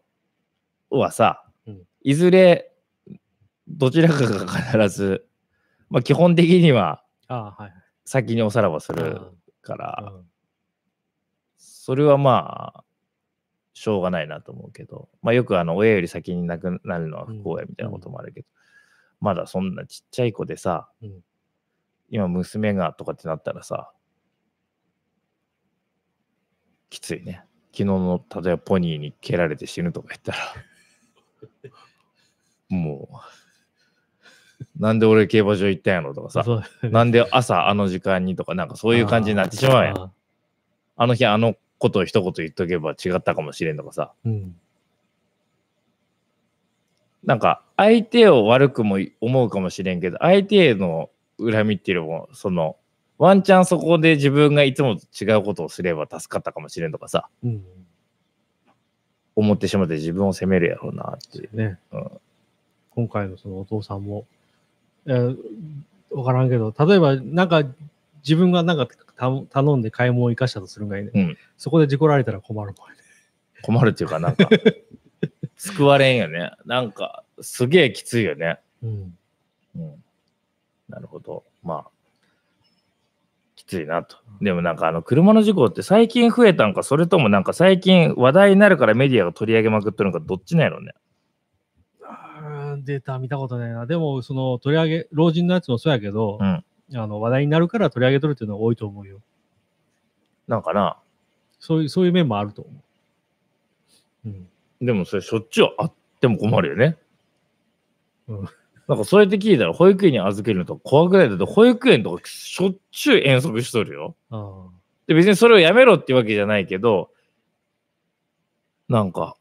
[0.89, 2.73] はさうん、いずれ
[3.67, 5.27] どちらかが必ず、
[5.89, 7.73] まあ基本的にはああ、はい。
[8.05, 10.29] 先におさらばするうんから、うん
[11.57, 12.83] それはまあ、
[13.79, 18.47] しょうがないなと思うけど、まあよくあの親より先に亡くなるのは不幸やみたいなこともあるけど、
[19.21, 21.23] まだそんなちっちゃい子でさ、うん
[22.11, 23.91] 今娘がとかってなったらさ、
[26.89, 27.43] きついね。
[27.71, 30.37] 昨日の例えばポニーに蹴られて死ぬとか言ったら、
[32.75, 33.09] も
[34.57, 36.43] う、なんで俺競馬場行ったんやろとかさ、
[36.81, 39.97] なんで朝あの時間にとか、なんかそういう感じになってしまうやん。
[39.99, 40.11] あ
[40.95, 44.55] あの日あのことを一言言っとけば違ったかもしれんとかさ、ーうん。
[47.23, 52.77] なんか相手を悪くも思うかもしれんけど、相手への恨みっていうよりも、その、
[53.17, 57.63] ワンチャンそこで自分がいつもと違うことをすれば助かったかもしれんとかさ、うん。
[59.35, 61.55] 思ってしまって自分を責めるやろうなっていう。
[61.55, 61.79] ね。
[61.91, 62.11] うん
[62.95, 64.25] 今回のそのお父さんも、
[65.05, 65.37] えー
[66.11, 67.63] わからんけど、例えばなんか
[68.23, 71.11] 自分がなんかた頼んで買い物を生かしたとするんがいいね。
[71.13, 72.95] うんそこで事故られたら困るもんね。
[73.61, 74.49] 困るっていうか、なんか、
[75.57, 76.51] 救われんよね。
[76.65, 78.59] なんか、すげえきついよね。
[78.81, 79.17] うん。
[79.75, 80.03] うん。
[80.87, 81.43] なるほど。
[81.63, 81.89] まあ、
[83.55, 84.17] きついなと。
[84.41, 90.93] でもなんかあの車の事故って最近増えたんか、それともなんか最近話題になるからメディアが取り上げまくってるのか、どっちなんやろね。
[92.03, 93.85] あーデータ見たことないな。
[93.85, 96.63] でも、その取り上げ、老人のやつもそうやけど、うん。
[96.93, 99.21] あの話題になるから取り上げとるっていうのは多いと思うよ。
[100.47, 100.97] なんかな。
[101.59, 102.71] そういう、そういう面もあると思
[104.25, 104.29] う。
[104.29, 104.49] うん。
[104.81, 106.97] でもそれしょっちゅうあっても困るよね。
[108.27, 108.49] うん
[108.87, 114.15] なんかそうやって聞いたら保育園に預けるのとか怖くないだって保育園とかしょっちゅう遠足しとるよ。
[114.31, 114.69] ああ。
[115.05, 117.11] で別にそれをやめろってわけじゃないけど、
[118.87, 119.37] なんか、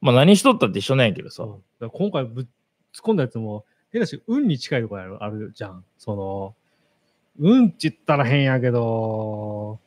[0.00, 1.48] まあ何しとったって一緒なんやけどさそう。
[1.80, 2.50] だから今回ぶっ突っ
[3.02, 5.84] 込んだやつも、変だし、運に近いところあるじゃん。
[5.98, 6.54] その、
[7.38, 9.78] 運って言ったら変やけど、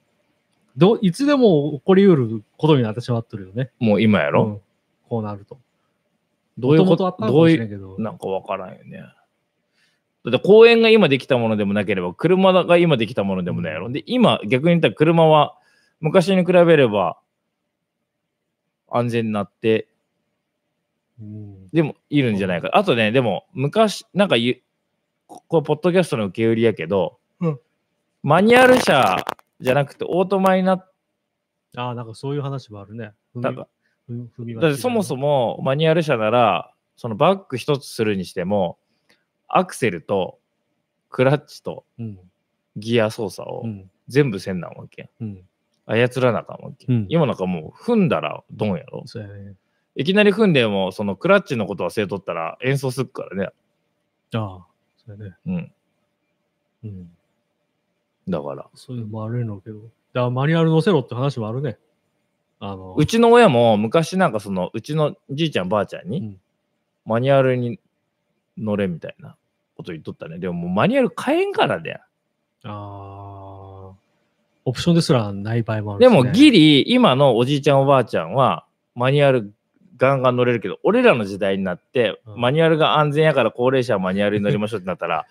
[0.77, 3.71] どいつでも起こりうることになってしまってるよね。
[3.79, 4.61] もう今やろ、うん
[5.07, 5.59] こうなると。
[6.57, 7.95] どういうことどういう、もしれんけど。
[7.99, 8.97] なんかわからんよね。
[8.97, 13.91] だって公園が今できたものでもなければ、車が今できたものでもないやろ。
[13.91, 15.55] で、今逆に言ったら車は
[15.99, 17.19] 昔に比べれば
[18.89, 19.94] 安全になって、うん
[21.73, 22.69] でもいるんじゃないか。
[22.73, 24.61] あとね、でも昔、なんかゆ
[25.27, 27.59] ここれポッドキャストの受け売りやけど、うん
[28.23, 29.23] マニュアル車
[29.59, 30.91] じゃなくてオートマになっ
[31.77, 33.11] ああ、なんかそういう話もあるね。
[33.35, 33.67] 踏みたか。
[34.61, 35.57] だってそもそも。
[35.57, 38.77] もマニュアル車なら、そのバック一つするにしても、
[39.47, 40.39] アクセルと
[41.09, 42.19] クラッチとうん。
[42.77, 43.91] ギア操作をうん。
[44.07, 45.09] 全部せんなんわけ。
[45.21, 45.43] うん。
[45.85, 46.85] 操らなあかんわけ。
[46.89, 49.03] うん今なんかもう踏んだらドンやろ？
[49.05, 49.53] そうやね。
[49.95, 53.49] いきなり踏んでも、そのクラッチのことはせいとったら演奏するからね。
[54.33, 54.65] ああ、
[54.97, 55.35] そうやね。
[55.45, 55.73] うん。
[56.83, 57.09] うん。
[58.27, 58.67] だから。
[58.75, 59.79] そういうのもあるのけど。
[59.79, 61.77] だからマニュアル載せろって話もあるね。
[62.59, 66.39] あの、うちの親も昔なんかその、うちのじいちゃんばあちゃんに、うん
[67.05, 67.79] マニュアルに
[68.57, 69.35] 乗れみたいな
[69.77, 70.39] こと言っとったね。
[70.39, 72.01] でももうマニュアル変えんからね。
[72.63, 73.93] ああ、
[74.65, 79.53] オプションですらない場合もあるね、もギリ、今のおじいちゃんおばあちゃんは、マニュアル
[79.97, 85.25] ガンガン乗れるけど、俺らの時代になって、うんマニュアルが安全やから高齢者はマニュアルに乗りましょうってなったら、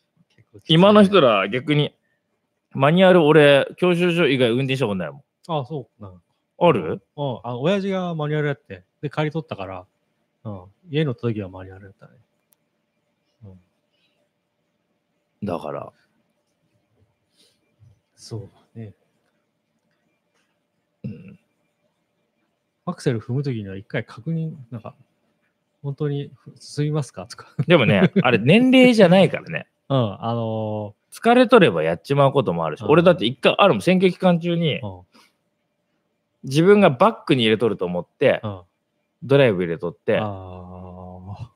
[0.68, 1.94] 今の人ら逆に、
[2.72, 5.22] マニュアル俺、教習所以外運転したことないもん。
[5.48, 6.22] ああ、そうなん
[6.58, 7.40] あるうん。
[7.42, 9.86] あ、親父がマニュアルやって、で、借り取ったから、
[10.44, 10.64] うん。
[10.90, 12.12] 家に乗った時はマニュアルやったね。
[13.44, 13.48] う
[15.44, 15.46] ん。
[15.46, 15.92] だから、
[18.16, 18.94] そうね。
[21.04, 21.38] うん、
[22.86, 24.94] アクセル踏む時には一回確認、なんか、
[25.82, 27.26] 本当にふ進みますか？
[27.26, 27.54] とか。
[27.66, 29.66] でもね、 あれ年齢じゃないからね。
[29.88, 30.24] うん。
[30.24, 35.02] あの疲れとればやっちまうこともあるし、うん俺だって一回あるもん、選挙期間中にー、
[36.42, 38.42] 自分がバックに入れとると思って。
[39.22, 41.50] ドライブ入れとって、あ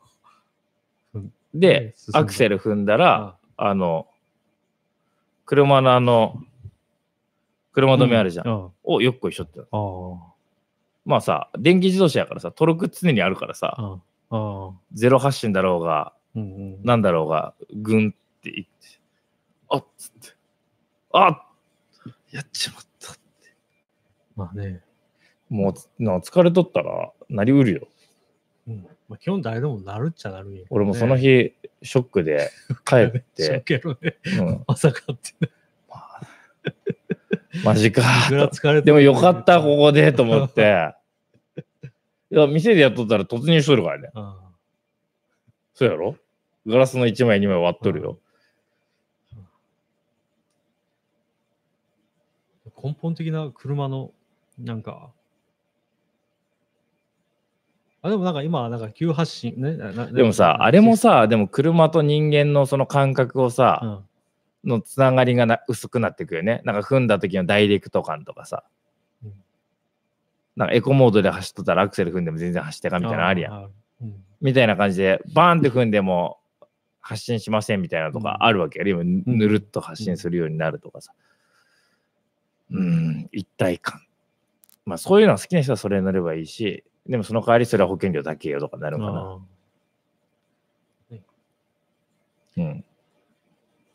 [1.53, 2.97] でアクセル踏んだあ。
[2.97, 4.07] ら、あの、
[5.45, 6.43] 車のあの、
[7.73, 8.47] 車止めあるじゃん。
[8.47, 8.71] うん。
[8.85, 9.61] をよっこいしょって。
[9.61, 10.38] ああ。
[11.09, 13.99] まあさ、電気自動車やからさ、トルク常にあるからさ。
[14.93, 16.83] ゼロ発進だろうが、うんうん。
[16.85, 18.71] なんだろうが、グンっていって、
[19.71, 20.37] あっつって、
[21.13, 21.47] あ
[22.31, 23.15] やっちまった。
[24.37, 24.83] まあね。
[25.49, 27.89] もう、な疲れとったら、なりうるよ。
[28.69, 28.87] うん。
[29.09, 30.67] まあ基本誰でもなるっちゃなるんやね。
[30.69, 32.51] 俺もその日、ショックで
[32.85, 34.19] 帰っしょて、 けどね。
[34.39, 35.51] うん、 まさかってね。
[37.65, 38.03] マジか。
[38.85, 40.95] でもよかった、ここで、と思って。
[42.31, 44.11] いや、店でやっとったら突入しとるからね。
[44.15, 44.37] あ
[45.75, 46.17] そうやろ？
[46.67, 48.19] ガラスの1枚2枚割っとるよ。
[52.67, 54.13] あ根本的な車の、
[54.59, 55.11] なんか、
[58.03, 59.77] あ、でもなんか今はなんか急発進ね？
[60.13, 64.05] でもさ、あれも、さ、でも車と人間のその感覚をうさ、ん、
[64.65, 66.61] のつながりがな薄くなってくよね。
[66.65, 68.65] なんか踏んだ時のダイレクト感とかさ
[69.25, 69.33] うん。
[70.57, 73.53] なんかエコモードで走っとったらアクセル踏んでも全然走ってかんみたいなのあるやん。
[73.55, 73.65] ん。
[74.03, 76.39] うんみたいな感じで、バーンって踏んでも
[77.01, 79.03] 発進しませんみたいなのとかあるわけやろ。
[79.03, 81.13] 今、ぬるっと発進するようになるとかさ。
[82.71, 84.03] うん、一体感。
[84.85, 89.21] まあそういうのは好きな人はそれに乗ればいいし、でもその代わりそれは保険料だけよとかなるのかな。
[89.21, 89.39] あ
[92.59, 92.85] うん。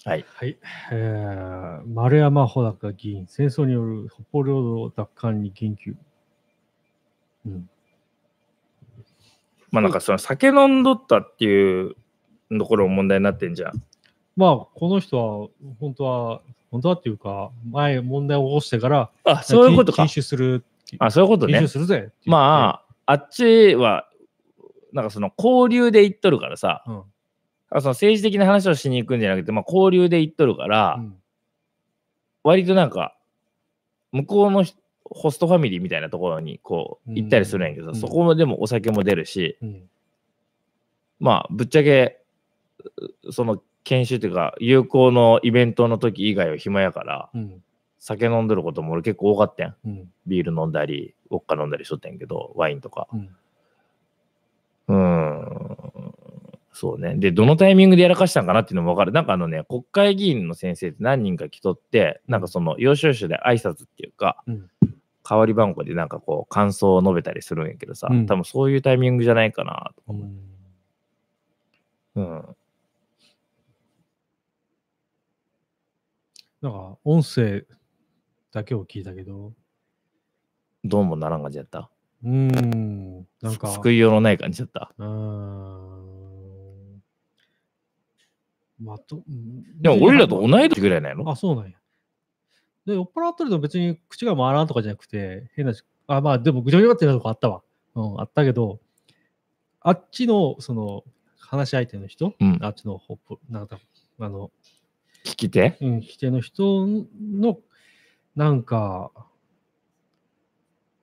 [0.06, 0.26] はい。
[0.36, 0.58] はい。
[0.92, 5.96] えー、丸山穂高議員、戦争による北方領土奪還に言及。
[7.46, 7.70] うん。
[9.72, 11.96] まあなんかその酒飲んどったっていう
[12.58, 13.84] ところも問題になってんじゃん。
[14.36, 15.48] まあ、この人は、
[15.80, 16.42] 本当は、
[16.72, 20.10] 本当はっていうか、前問題を起こしてから、あ、そういうことか禁。
[20.10, 20.64] 酒する。
[21.00, 21.72] あ、そういうことね禁酒。
[21.72, 22.12] するぜ。
[22.26, 24.10] まあ、あっちは、
[24.92, 27.04] なんかその交流で行っとるからさ、うん。
[27.76, 31.16] あその政治的な話をしに行くんじゃなくて、まあ交流で行っとるから、うん
[32.46, 33.16] 割となんか、
[34.12, 39.90] 向こうの人ホストファミリーみたいなところにこう行ったりするんやけど、うんそこもでもお酒も出るし、うん。
[41.20, 42.20] まあぶっちゃけ、
[43.24, 47.64] うその研修というか、有効のイベントの時以外は暇やから、うん。
[48.00, 49.76] 酒飲んでることも俺結構多かったやん。
[49.86, 50.12] うん。
[50.28, 53.08] ビール飲んだり、ウォッカ飲んだりしとったんやけど、ワインとか。
[53.14, 53.30] うん。
[54.88, 55.93] うーん。
[56.74, 57.16] そうね。
[57.16, 59.12] で、どのタイミングでやらかしたんかなっていうのも分かる。
[59.12, 64.70] なんかあのね、国会議員の先生って何人か来とって、なんかその、要所要所で挨拶っていうか、うん
[65.26, 70.14] 代わり番号でなんかこう、感想を述べたりするんやけどさ、うん多分そういうタイミングじゃないかなと。
[70.14, 70.40] うん
[72.16, 72.56] うん。
[76.62, 77.66] なんか、音声
[78.52, 79.54] だけを聞いたけど、
[80.84, 81.90] どうもならん感じやった。
[82.24, 84.94] うーん、なんか、救いようのない感じだった。
[84.98, 85.83] うーん。
[88.84, 91.78] まあ、と、うんでも俺らと同い年ぐらいないのあ、そうなんや。
[92.86, 97.62] で、酔っ払ってると別に口が回らんとかじゃなくて、変なし、あ、まあでもぐちゃぐちゃってなとこあったわ。
[97.96, 98.80] うん、あったけど、
[99.80, 101.04] あっちの、その、
[101.38, 103.80] 話し相手の人、うんあっちのホップ、なんか、
[104.20, 104.52] あの、
[105.24, 105.78] 聞き手？
[105.82, 107.60] うん、規定の人の、
[108.36, 109.12] なんか、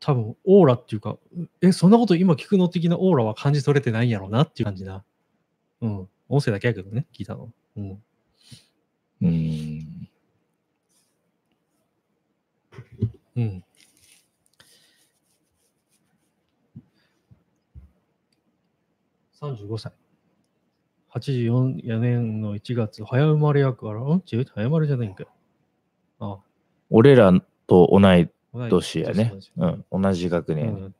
[0.00, 1.18] 多分オーラっていうか、
[1.60, 5.04] え、そんなこと今聞くの的なオーラは感じ取れてないんやろうなっていう感じな。
[5.82, 6.08] うん。
[6.28, 7.50] 音声だけやけどね、聞いたの。
[7.76, 7.90] うん。
[9.22, 10.08] うーん。
[13.36, 13.64] うん。
[19.40, 19.92] 35歳。
[21.12, 24.22] 84年の1月、早生まれやから、ん？
[24.30, 24.44] 違う？
[24.44, 25.28] 早生まれじゃないんかよ。
[26.20, 26.38] あ
[26.90, 27.32] 俺ら
[27.66, 28.28] と同い
[28.68, 29.32] 年やね。
[29.56, 29.84] うん。
[29.90, 30.66] 同じ学う年。
[30.72, 30.94] ん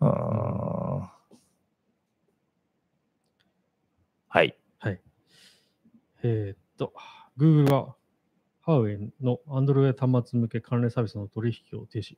[0.00, 1.12] はあ
[4.28, 4.56] はい。
[6.26, 6.94] えーっと、
[7.38, 7.94] Google は、
[8.62, 12.16] ハーウェイの Android 端末向け関連サービスの取引を停止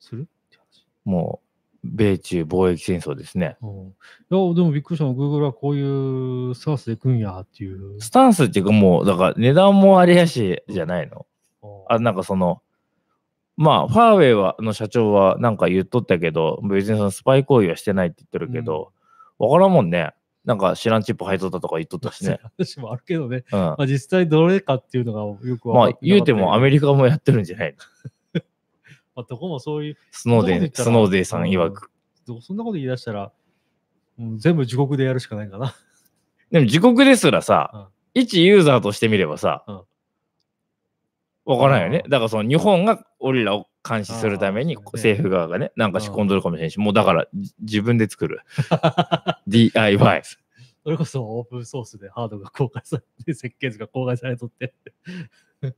[0.00, 0.22] する？
[0.22, 0.86] って話。
[1.04, 1.48] もう、
[1.84, 3.58] 米中貿易戦争ですね。
[3.60, 3.92] うん、い
[4.30, 5.14] や、でもびっくりしたの。
[5.14, 8.00] Google はこういうスタンスで行くんやっていう。
[8.00, 11.26] スタンスっていうかもう、だから値段もあれやし、じゃないの。
[11.88, 12.62] あ、なんかその、
[13.58, 18.92] まあ、ファーウェイはの社長はなんか言っとったけど、別にそのスパイ行為はしてないって言ってるけど、
[19.38, 20.14] わ、からんもんね。
[20.48, 22.40] なんか知らんチップ入っとったとか言っとったしね。
[22.56, 23.44] 話もあるけどね。
[23.52, 23.60] うん。
[23.60, 27.76] まあ、実際どれかっていうのがよくわかまあ、言うてもアメリリカもやってるんじゃない。
[29.14, 31.90] まあ、どこもそういう、スノーデン、そんなこと言ったらスノーデンさん曰く。
[32.26, 33.30] どそんなこと言い出したら、
[34.18, 35.74] うん、全部地獄でやるしかないかな。
[36.50, 39.82] でも自国ですらさ、一ユーザーとしてみればさうん、
[41.48, 42.08] わからんよねう。
[42.08, 48.40] んだからその日本が俺らを監視するために政府側がね、なんか仕込んどるかもしれんし、もうだからじ自分で作る。
[49.48, 50.22] DIY。
[50.84, 54.74] それこそオープンソースでハードが公開されて、設計図が公開されとって。
[55.62, 55.74] うん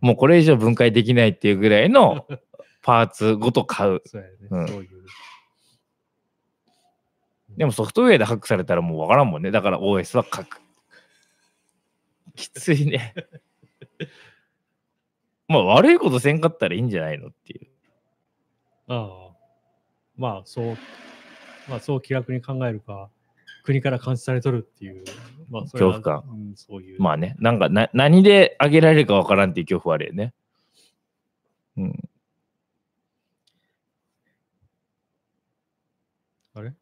[0.00, 2.26] もうこれ以上分解できないっていうぐらいの
[2.82, 4.02] パーツごと買う。
[4.06, 5.04] そうやね、うんそういう。
[7.56, 9.50] でもソフトウェアでハックされたらもうわからんもんね。
[9.50, 10.60] だから OS は書く。
[12.34, 13.14] きついね。
[15.48, 17.68] まあ悪いことせんかったらいいんじゃないのっていう。
[18.88, 19.26] ああ。
[20.16, 20.76] まあ、そう、
[21.68, 23.10] まあ、そう気楽に考えるか、
[23.64, 25.04] 国から監視されとるっていう、
[25.50, 27.02] まあ、恐怖感うん、そういう。
[27.02, 30.32] まあね、なんかな何で上げられるかわからんっていう恐怖はあるよね。
[31.76, 32.08] うん。
[36.54, 36.72] あれ？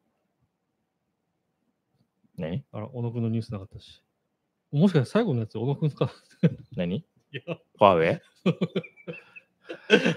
[2.37, 2.65] 何？
[2.71, 4.03] あら、小野くんのニュースなかったし。
[4.75, 6.11] もしかして最後のやつ、小野くんか。
[6.77, 6.97] 何？
[6.97, 8.20] いや、ファーウェ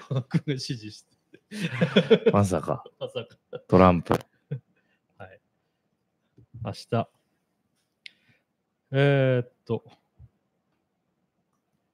[0.09, 1.15] 小野くんが指示して。
[1.51, 2.83] イまさか。
[2.99, 3.59] まさか。
[3.67, 4.13] トランプ。
[5.17, 5.39] はい。
[6.65, 7.09] 明日。
[8.93, 9.83] えー、っと、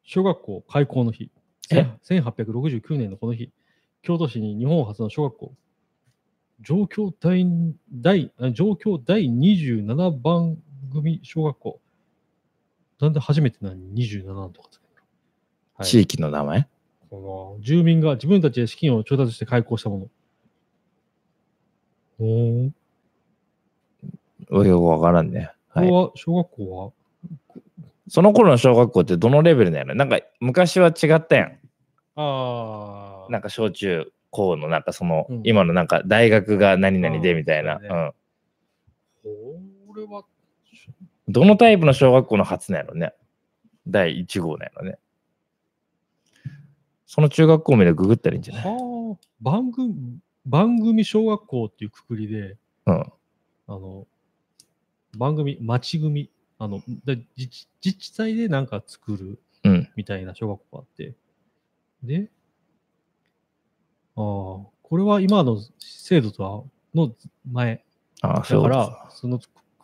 [0.03, 1.31] 小学校開校の日。
[1.69, 3.51] え？1869年のこの日、
[4.03, 5.53] 京都市に日本初の小学校、
[6.61, 7.45] 上京第
[7.91, 10.57] 第あ上京第27番
[10.93, 11.81] 組小学校。
[12.99, 15.01] なんで初めて何？27とかつけるの、
[15.75, 16.67] はい地域の名前？
[17.09, 20.07] この住民が自分たちで資金を調達して開校したもの。
[22.19, 22.71] おー
[24.65, 25.51] よくわからんね。
[25.69, 25.89] はい。
[25.89, 26.93] は小学校
[28.07, 31.47] その頃の小学校ってどのレベルなのなんか昔は違ったやん。
[32.15, 33.31] はああ。
[33.31, 38.13] なんか小中校のなんかその、うん今のなんか大学が何々でみたいな、うん。
[39.23, 40.23] これは、
[41.27, 43.13] どのタイプの小学校の初なんやろね。
[43.87, 44.97] 第1号なんやろね。
[47.05, 48.63] その中学校名でググったらいいんじゃない？
[48.65, 52.57] はあ、番組、番組小学校っていうくくりで、
[52.87, 52.95] うん。
[53.01, 53.11] あ
[53.67, 54.07] の、
[55.17, 59.89] 番組、町組、あの、だ自治自治体でなんか作るうん。
[59.95, 61.13] みたいな小学校があって。
[62.03, 62.29] で、
[64.15, 66.63] ああ、これは今の制度とは、
[66.93, 67.13] の
[67.49, 67.83] 前。
[68.21, 69.39] ああ、だそうかから、その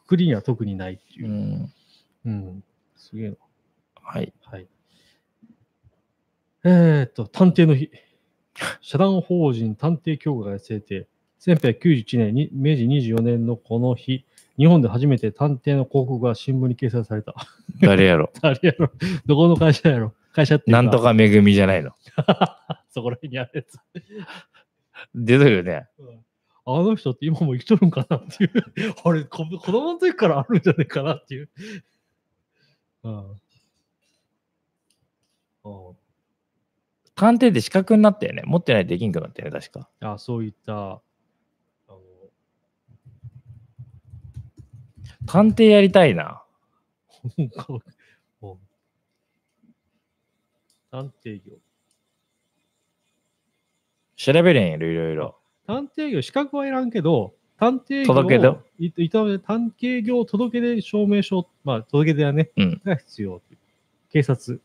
[0.10, 1.32] くくりには特にないっていうう。
[1.32, 1.74] ん。
[2.26, 2.64] うん。
[2.96, 3.36] すげえな。
[4.02, 4.34] はい。
[4.42, 4.68] はい。
[6.64, 7.92] えー、っと、探偵の日。
[8.82, 11.08] 社団法人探偵協会が制定。
[11.42, 14.26] 1891年に、明治24年のこの日、
[14.58, 17.36] 日本で初めて探偵の広告が新聞に掲載された。
[17.80, 18.92] 誰やろ あれやろ
[19.28, 21.92] どこの会社やろ会社ってなんとかめぐみじゃないの。
[22.90, 23.78] そこら辺にあるやつ。
[25.14, 25.88] 出てるよね。
[26.00, 26.26] うん
[26.72, 28.52] あの人って今も生きとるんかなっていう。
[29.04, 31.50] あれ、こ子供の時からあるんじゃないかなっていう。
[33.04, 33.32] うん。
[33.32, 33.34] う
[35.94, 35.98] ん
[37.16, 38.44] 探偵で資格になったよね。
[38.46, 39.90] 持ってないとできんくなったよね、確か。
[40.00, 41.02] あそういった、
[45.26, 46.46] 探偵やりたいな。
[50.90, 51.58] 探偵業。
[54.16, 55.39] 調べれんやろ、いろいろ。
[55.70, 63.40] 探偵業、資格はいらんけど、探偵業届け出いいた探偵業届け出証明書、まあ、届け出はね、うんが必要。
[64.12, 64.60] 警察。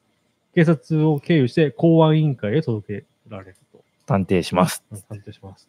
[0.55, 3.85] 警察を経由して公安委員会へ届けられると。
[4.07, 4.83] 探偵します。
[5.11, 5.69] 探偵します。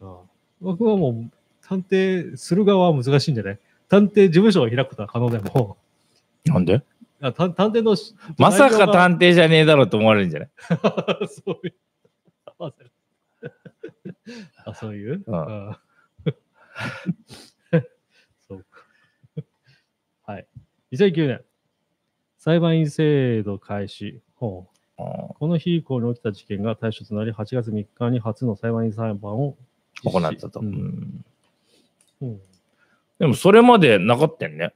[0.00, 0.16] ああ
[0.60, 1.30] 僕はもう、
[1.64, 3.58] 探偵する側は難しいんじゃない？
[3.88, 5.76] 探偵事務所を開くことは可能でも、
[6.46, 6.82] なんで？
[7.20, 10.50] あ探探偵のし、まさか探偵じゃねえだろうと思われるんじゃない？
[11.28, 11.74] そういう。
[14.64, 15.34] あ あ、そういう、うん。
[15.34, 15.80] あ
[18.48, 18.84] そうか。
[20.24, 20.46] はい。
[20.92, 21.44] 2009年、
[22.38, 24.20] 裁判員制度開始。
[24.34, 24.66] ほ
[24.98, 25.34] ううん。
[25.34, 29.56] この日以降に起きた事件が対象となり、8月3日に初の裁判員裁判を
[30.04, 30.60] 行ったと。
[30.60, 30.72] ううん。
[30.72, 31.24] ん
[32.22, 32.40] うん。
[33.18, 34.74] でもそれまでなかったよね。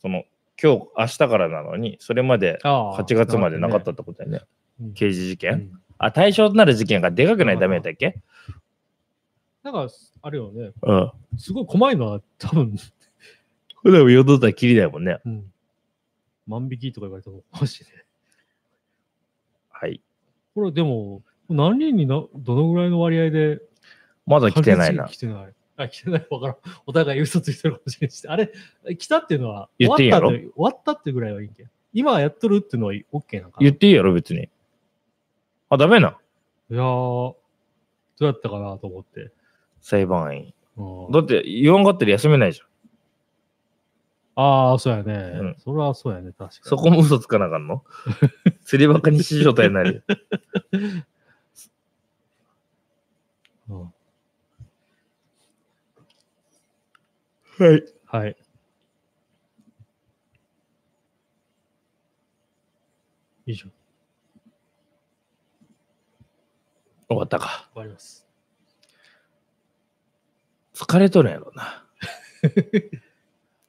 [0.00, 0.24] その
[0.62, 4.40] 今日、明日からなのに、それまでああ8月までなかったってことだよね。
[4.80, 4.92] うん。
[4.94, 8.20] 刑事事件、うんあ、対象となる事件がでかくないとダメだっけ？
[9.62, 9.88] なんか、
[10.22, 11.12] あれよね、うん。
[11.38, 12.76] すごい細いのは多分、
[13.82, 15.18] 普段よどったらきりだもんね。
[15.24, 15.52] うん、
[16.46, 17.90] 万引きとか言われても欲しいね。
[19.70, 20.00] はい。
[20.54, 23.60] これでも、何人になどのぐらいの割合で
[24.26, 25.16] まだ来てないな来。
[25.16, 25.54] てない。
[25.76, 26.26] あ、来てない。
[26.30, 26.56] わからん。
[26.86, 28.26] お互い嘘ついてるかもしれないし。
[28.26, 28.50] あれ、
[28.96, 30.30] 来たっていうのは、言っていいやろ？
[30.30, 31.66] 終わったって終わったってぐらいはいいんけ？
[31.92, 33.64] 今やっとるっていうのは OK なんかな？
[33.64, 34.48] 言っていいやろ、別に。
[35.70, 36.18] あ、ダメな。
[36.70, 37.36] いやー、ど
[38.20, 39.30] うやったかなと思って。
[39.80, 40.54] 裁判員。
[40.76, 42.66] うんだって言わんかったら休めないじゃん。
[44.38, 45.14] ああ、そうやね。
[45.14, 46.50] うんそれはそうやね、確かに。
[46.62, 47.82] そこも嘘つかなあかんの？
[48.64, 50.16] 釣りバカにし状態になるよ。
[53.68, 53.92] うん
[57.58, 57.82] はい。
[58.04, 58.36] はい。
[63.46, 63.68] 以上、
[67.08, 67.68] 終わったか。
[67.72, 68.26] 終わります。
[70.74, 71.84] 疲れとるんやろな。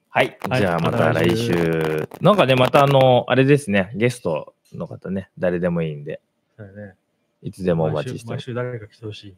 [0.10, 0.38] はい。
[0.50, 2.10] はいじゃあまた来来週週。
[2.22, 6.22] なんかね、またあの、あれですね、ゲストの方ね、誰でもいいんで。
[7.44, 8.42] いつでもお待ちしてます。
[8.42, 9.36] 毎週誰か来てほしい。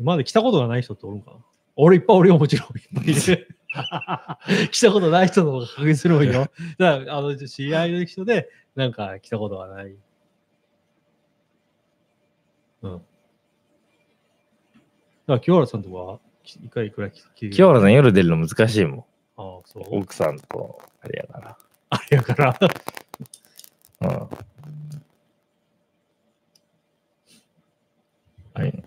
[0.00, 1.36] 今まで来たことがない人っておるんかな？
[1.76, 2.68] 俺いっぱいおるよ、もちろん。
[4.70, 6.46] 来たことない人の方が確実に多いよ。
[6.78, 9.94] だから、あの、知り合いの人で、なんか来たことがない。
[12.84, 12.92] うん。
[12.92, 13.02] だか
[15.26, 18.98] ら、清原さんとかは、き一回いくら来て清原さん夜出るの難しいもん。
[18.98, 19.84] ああ、そう。
[20.00, 21.58] 奥さんと、あれやか
[21.88, 22.52] あれやから。
[22.52, 22.70] ら？
[24.02, 24.08] うん。
[28.52, 28.84] はい。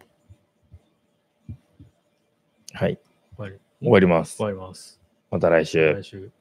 [2.73, 2.99] はい。
[3.35, 3.59] 終わり。
[3.79, 4.45] 終わります終。
[4.45, 5.01] わります。
[5.31, 5.95] また来週。
[5.95, 6.31] 来週。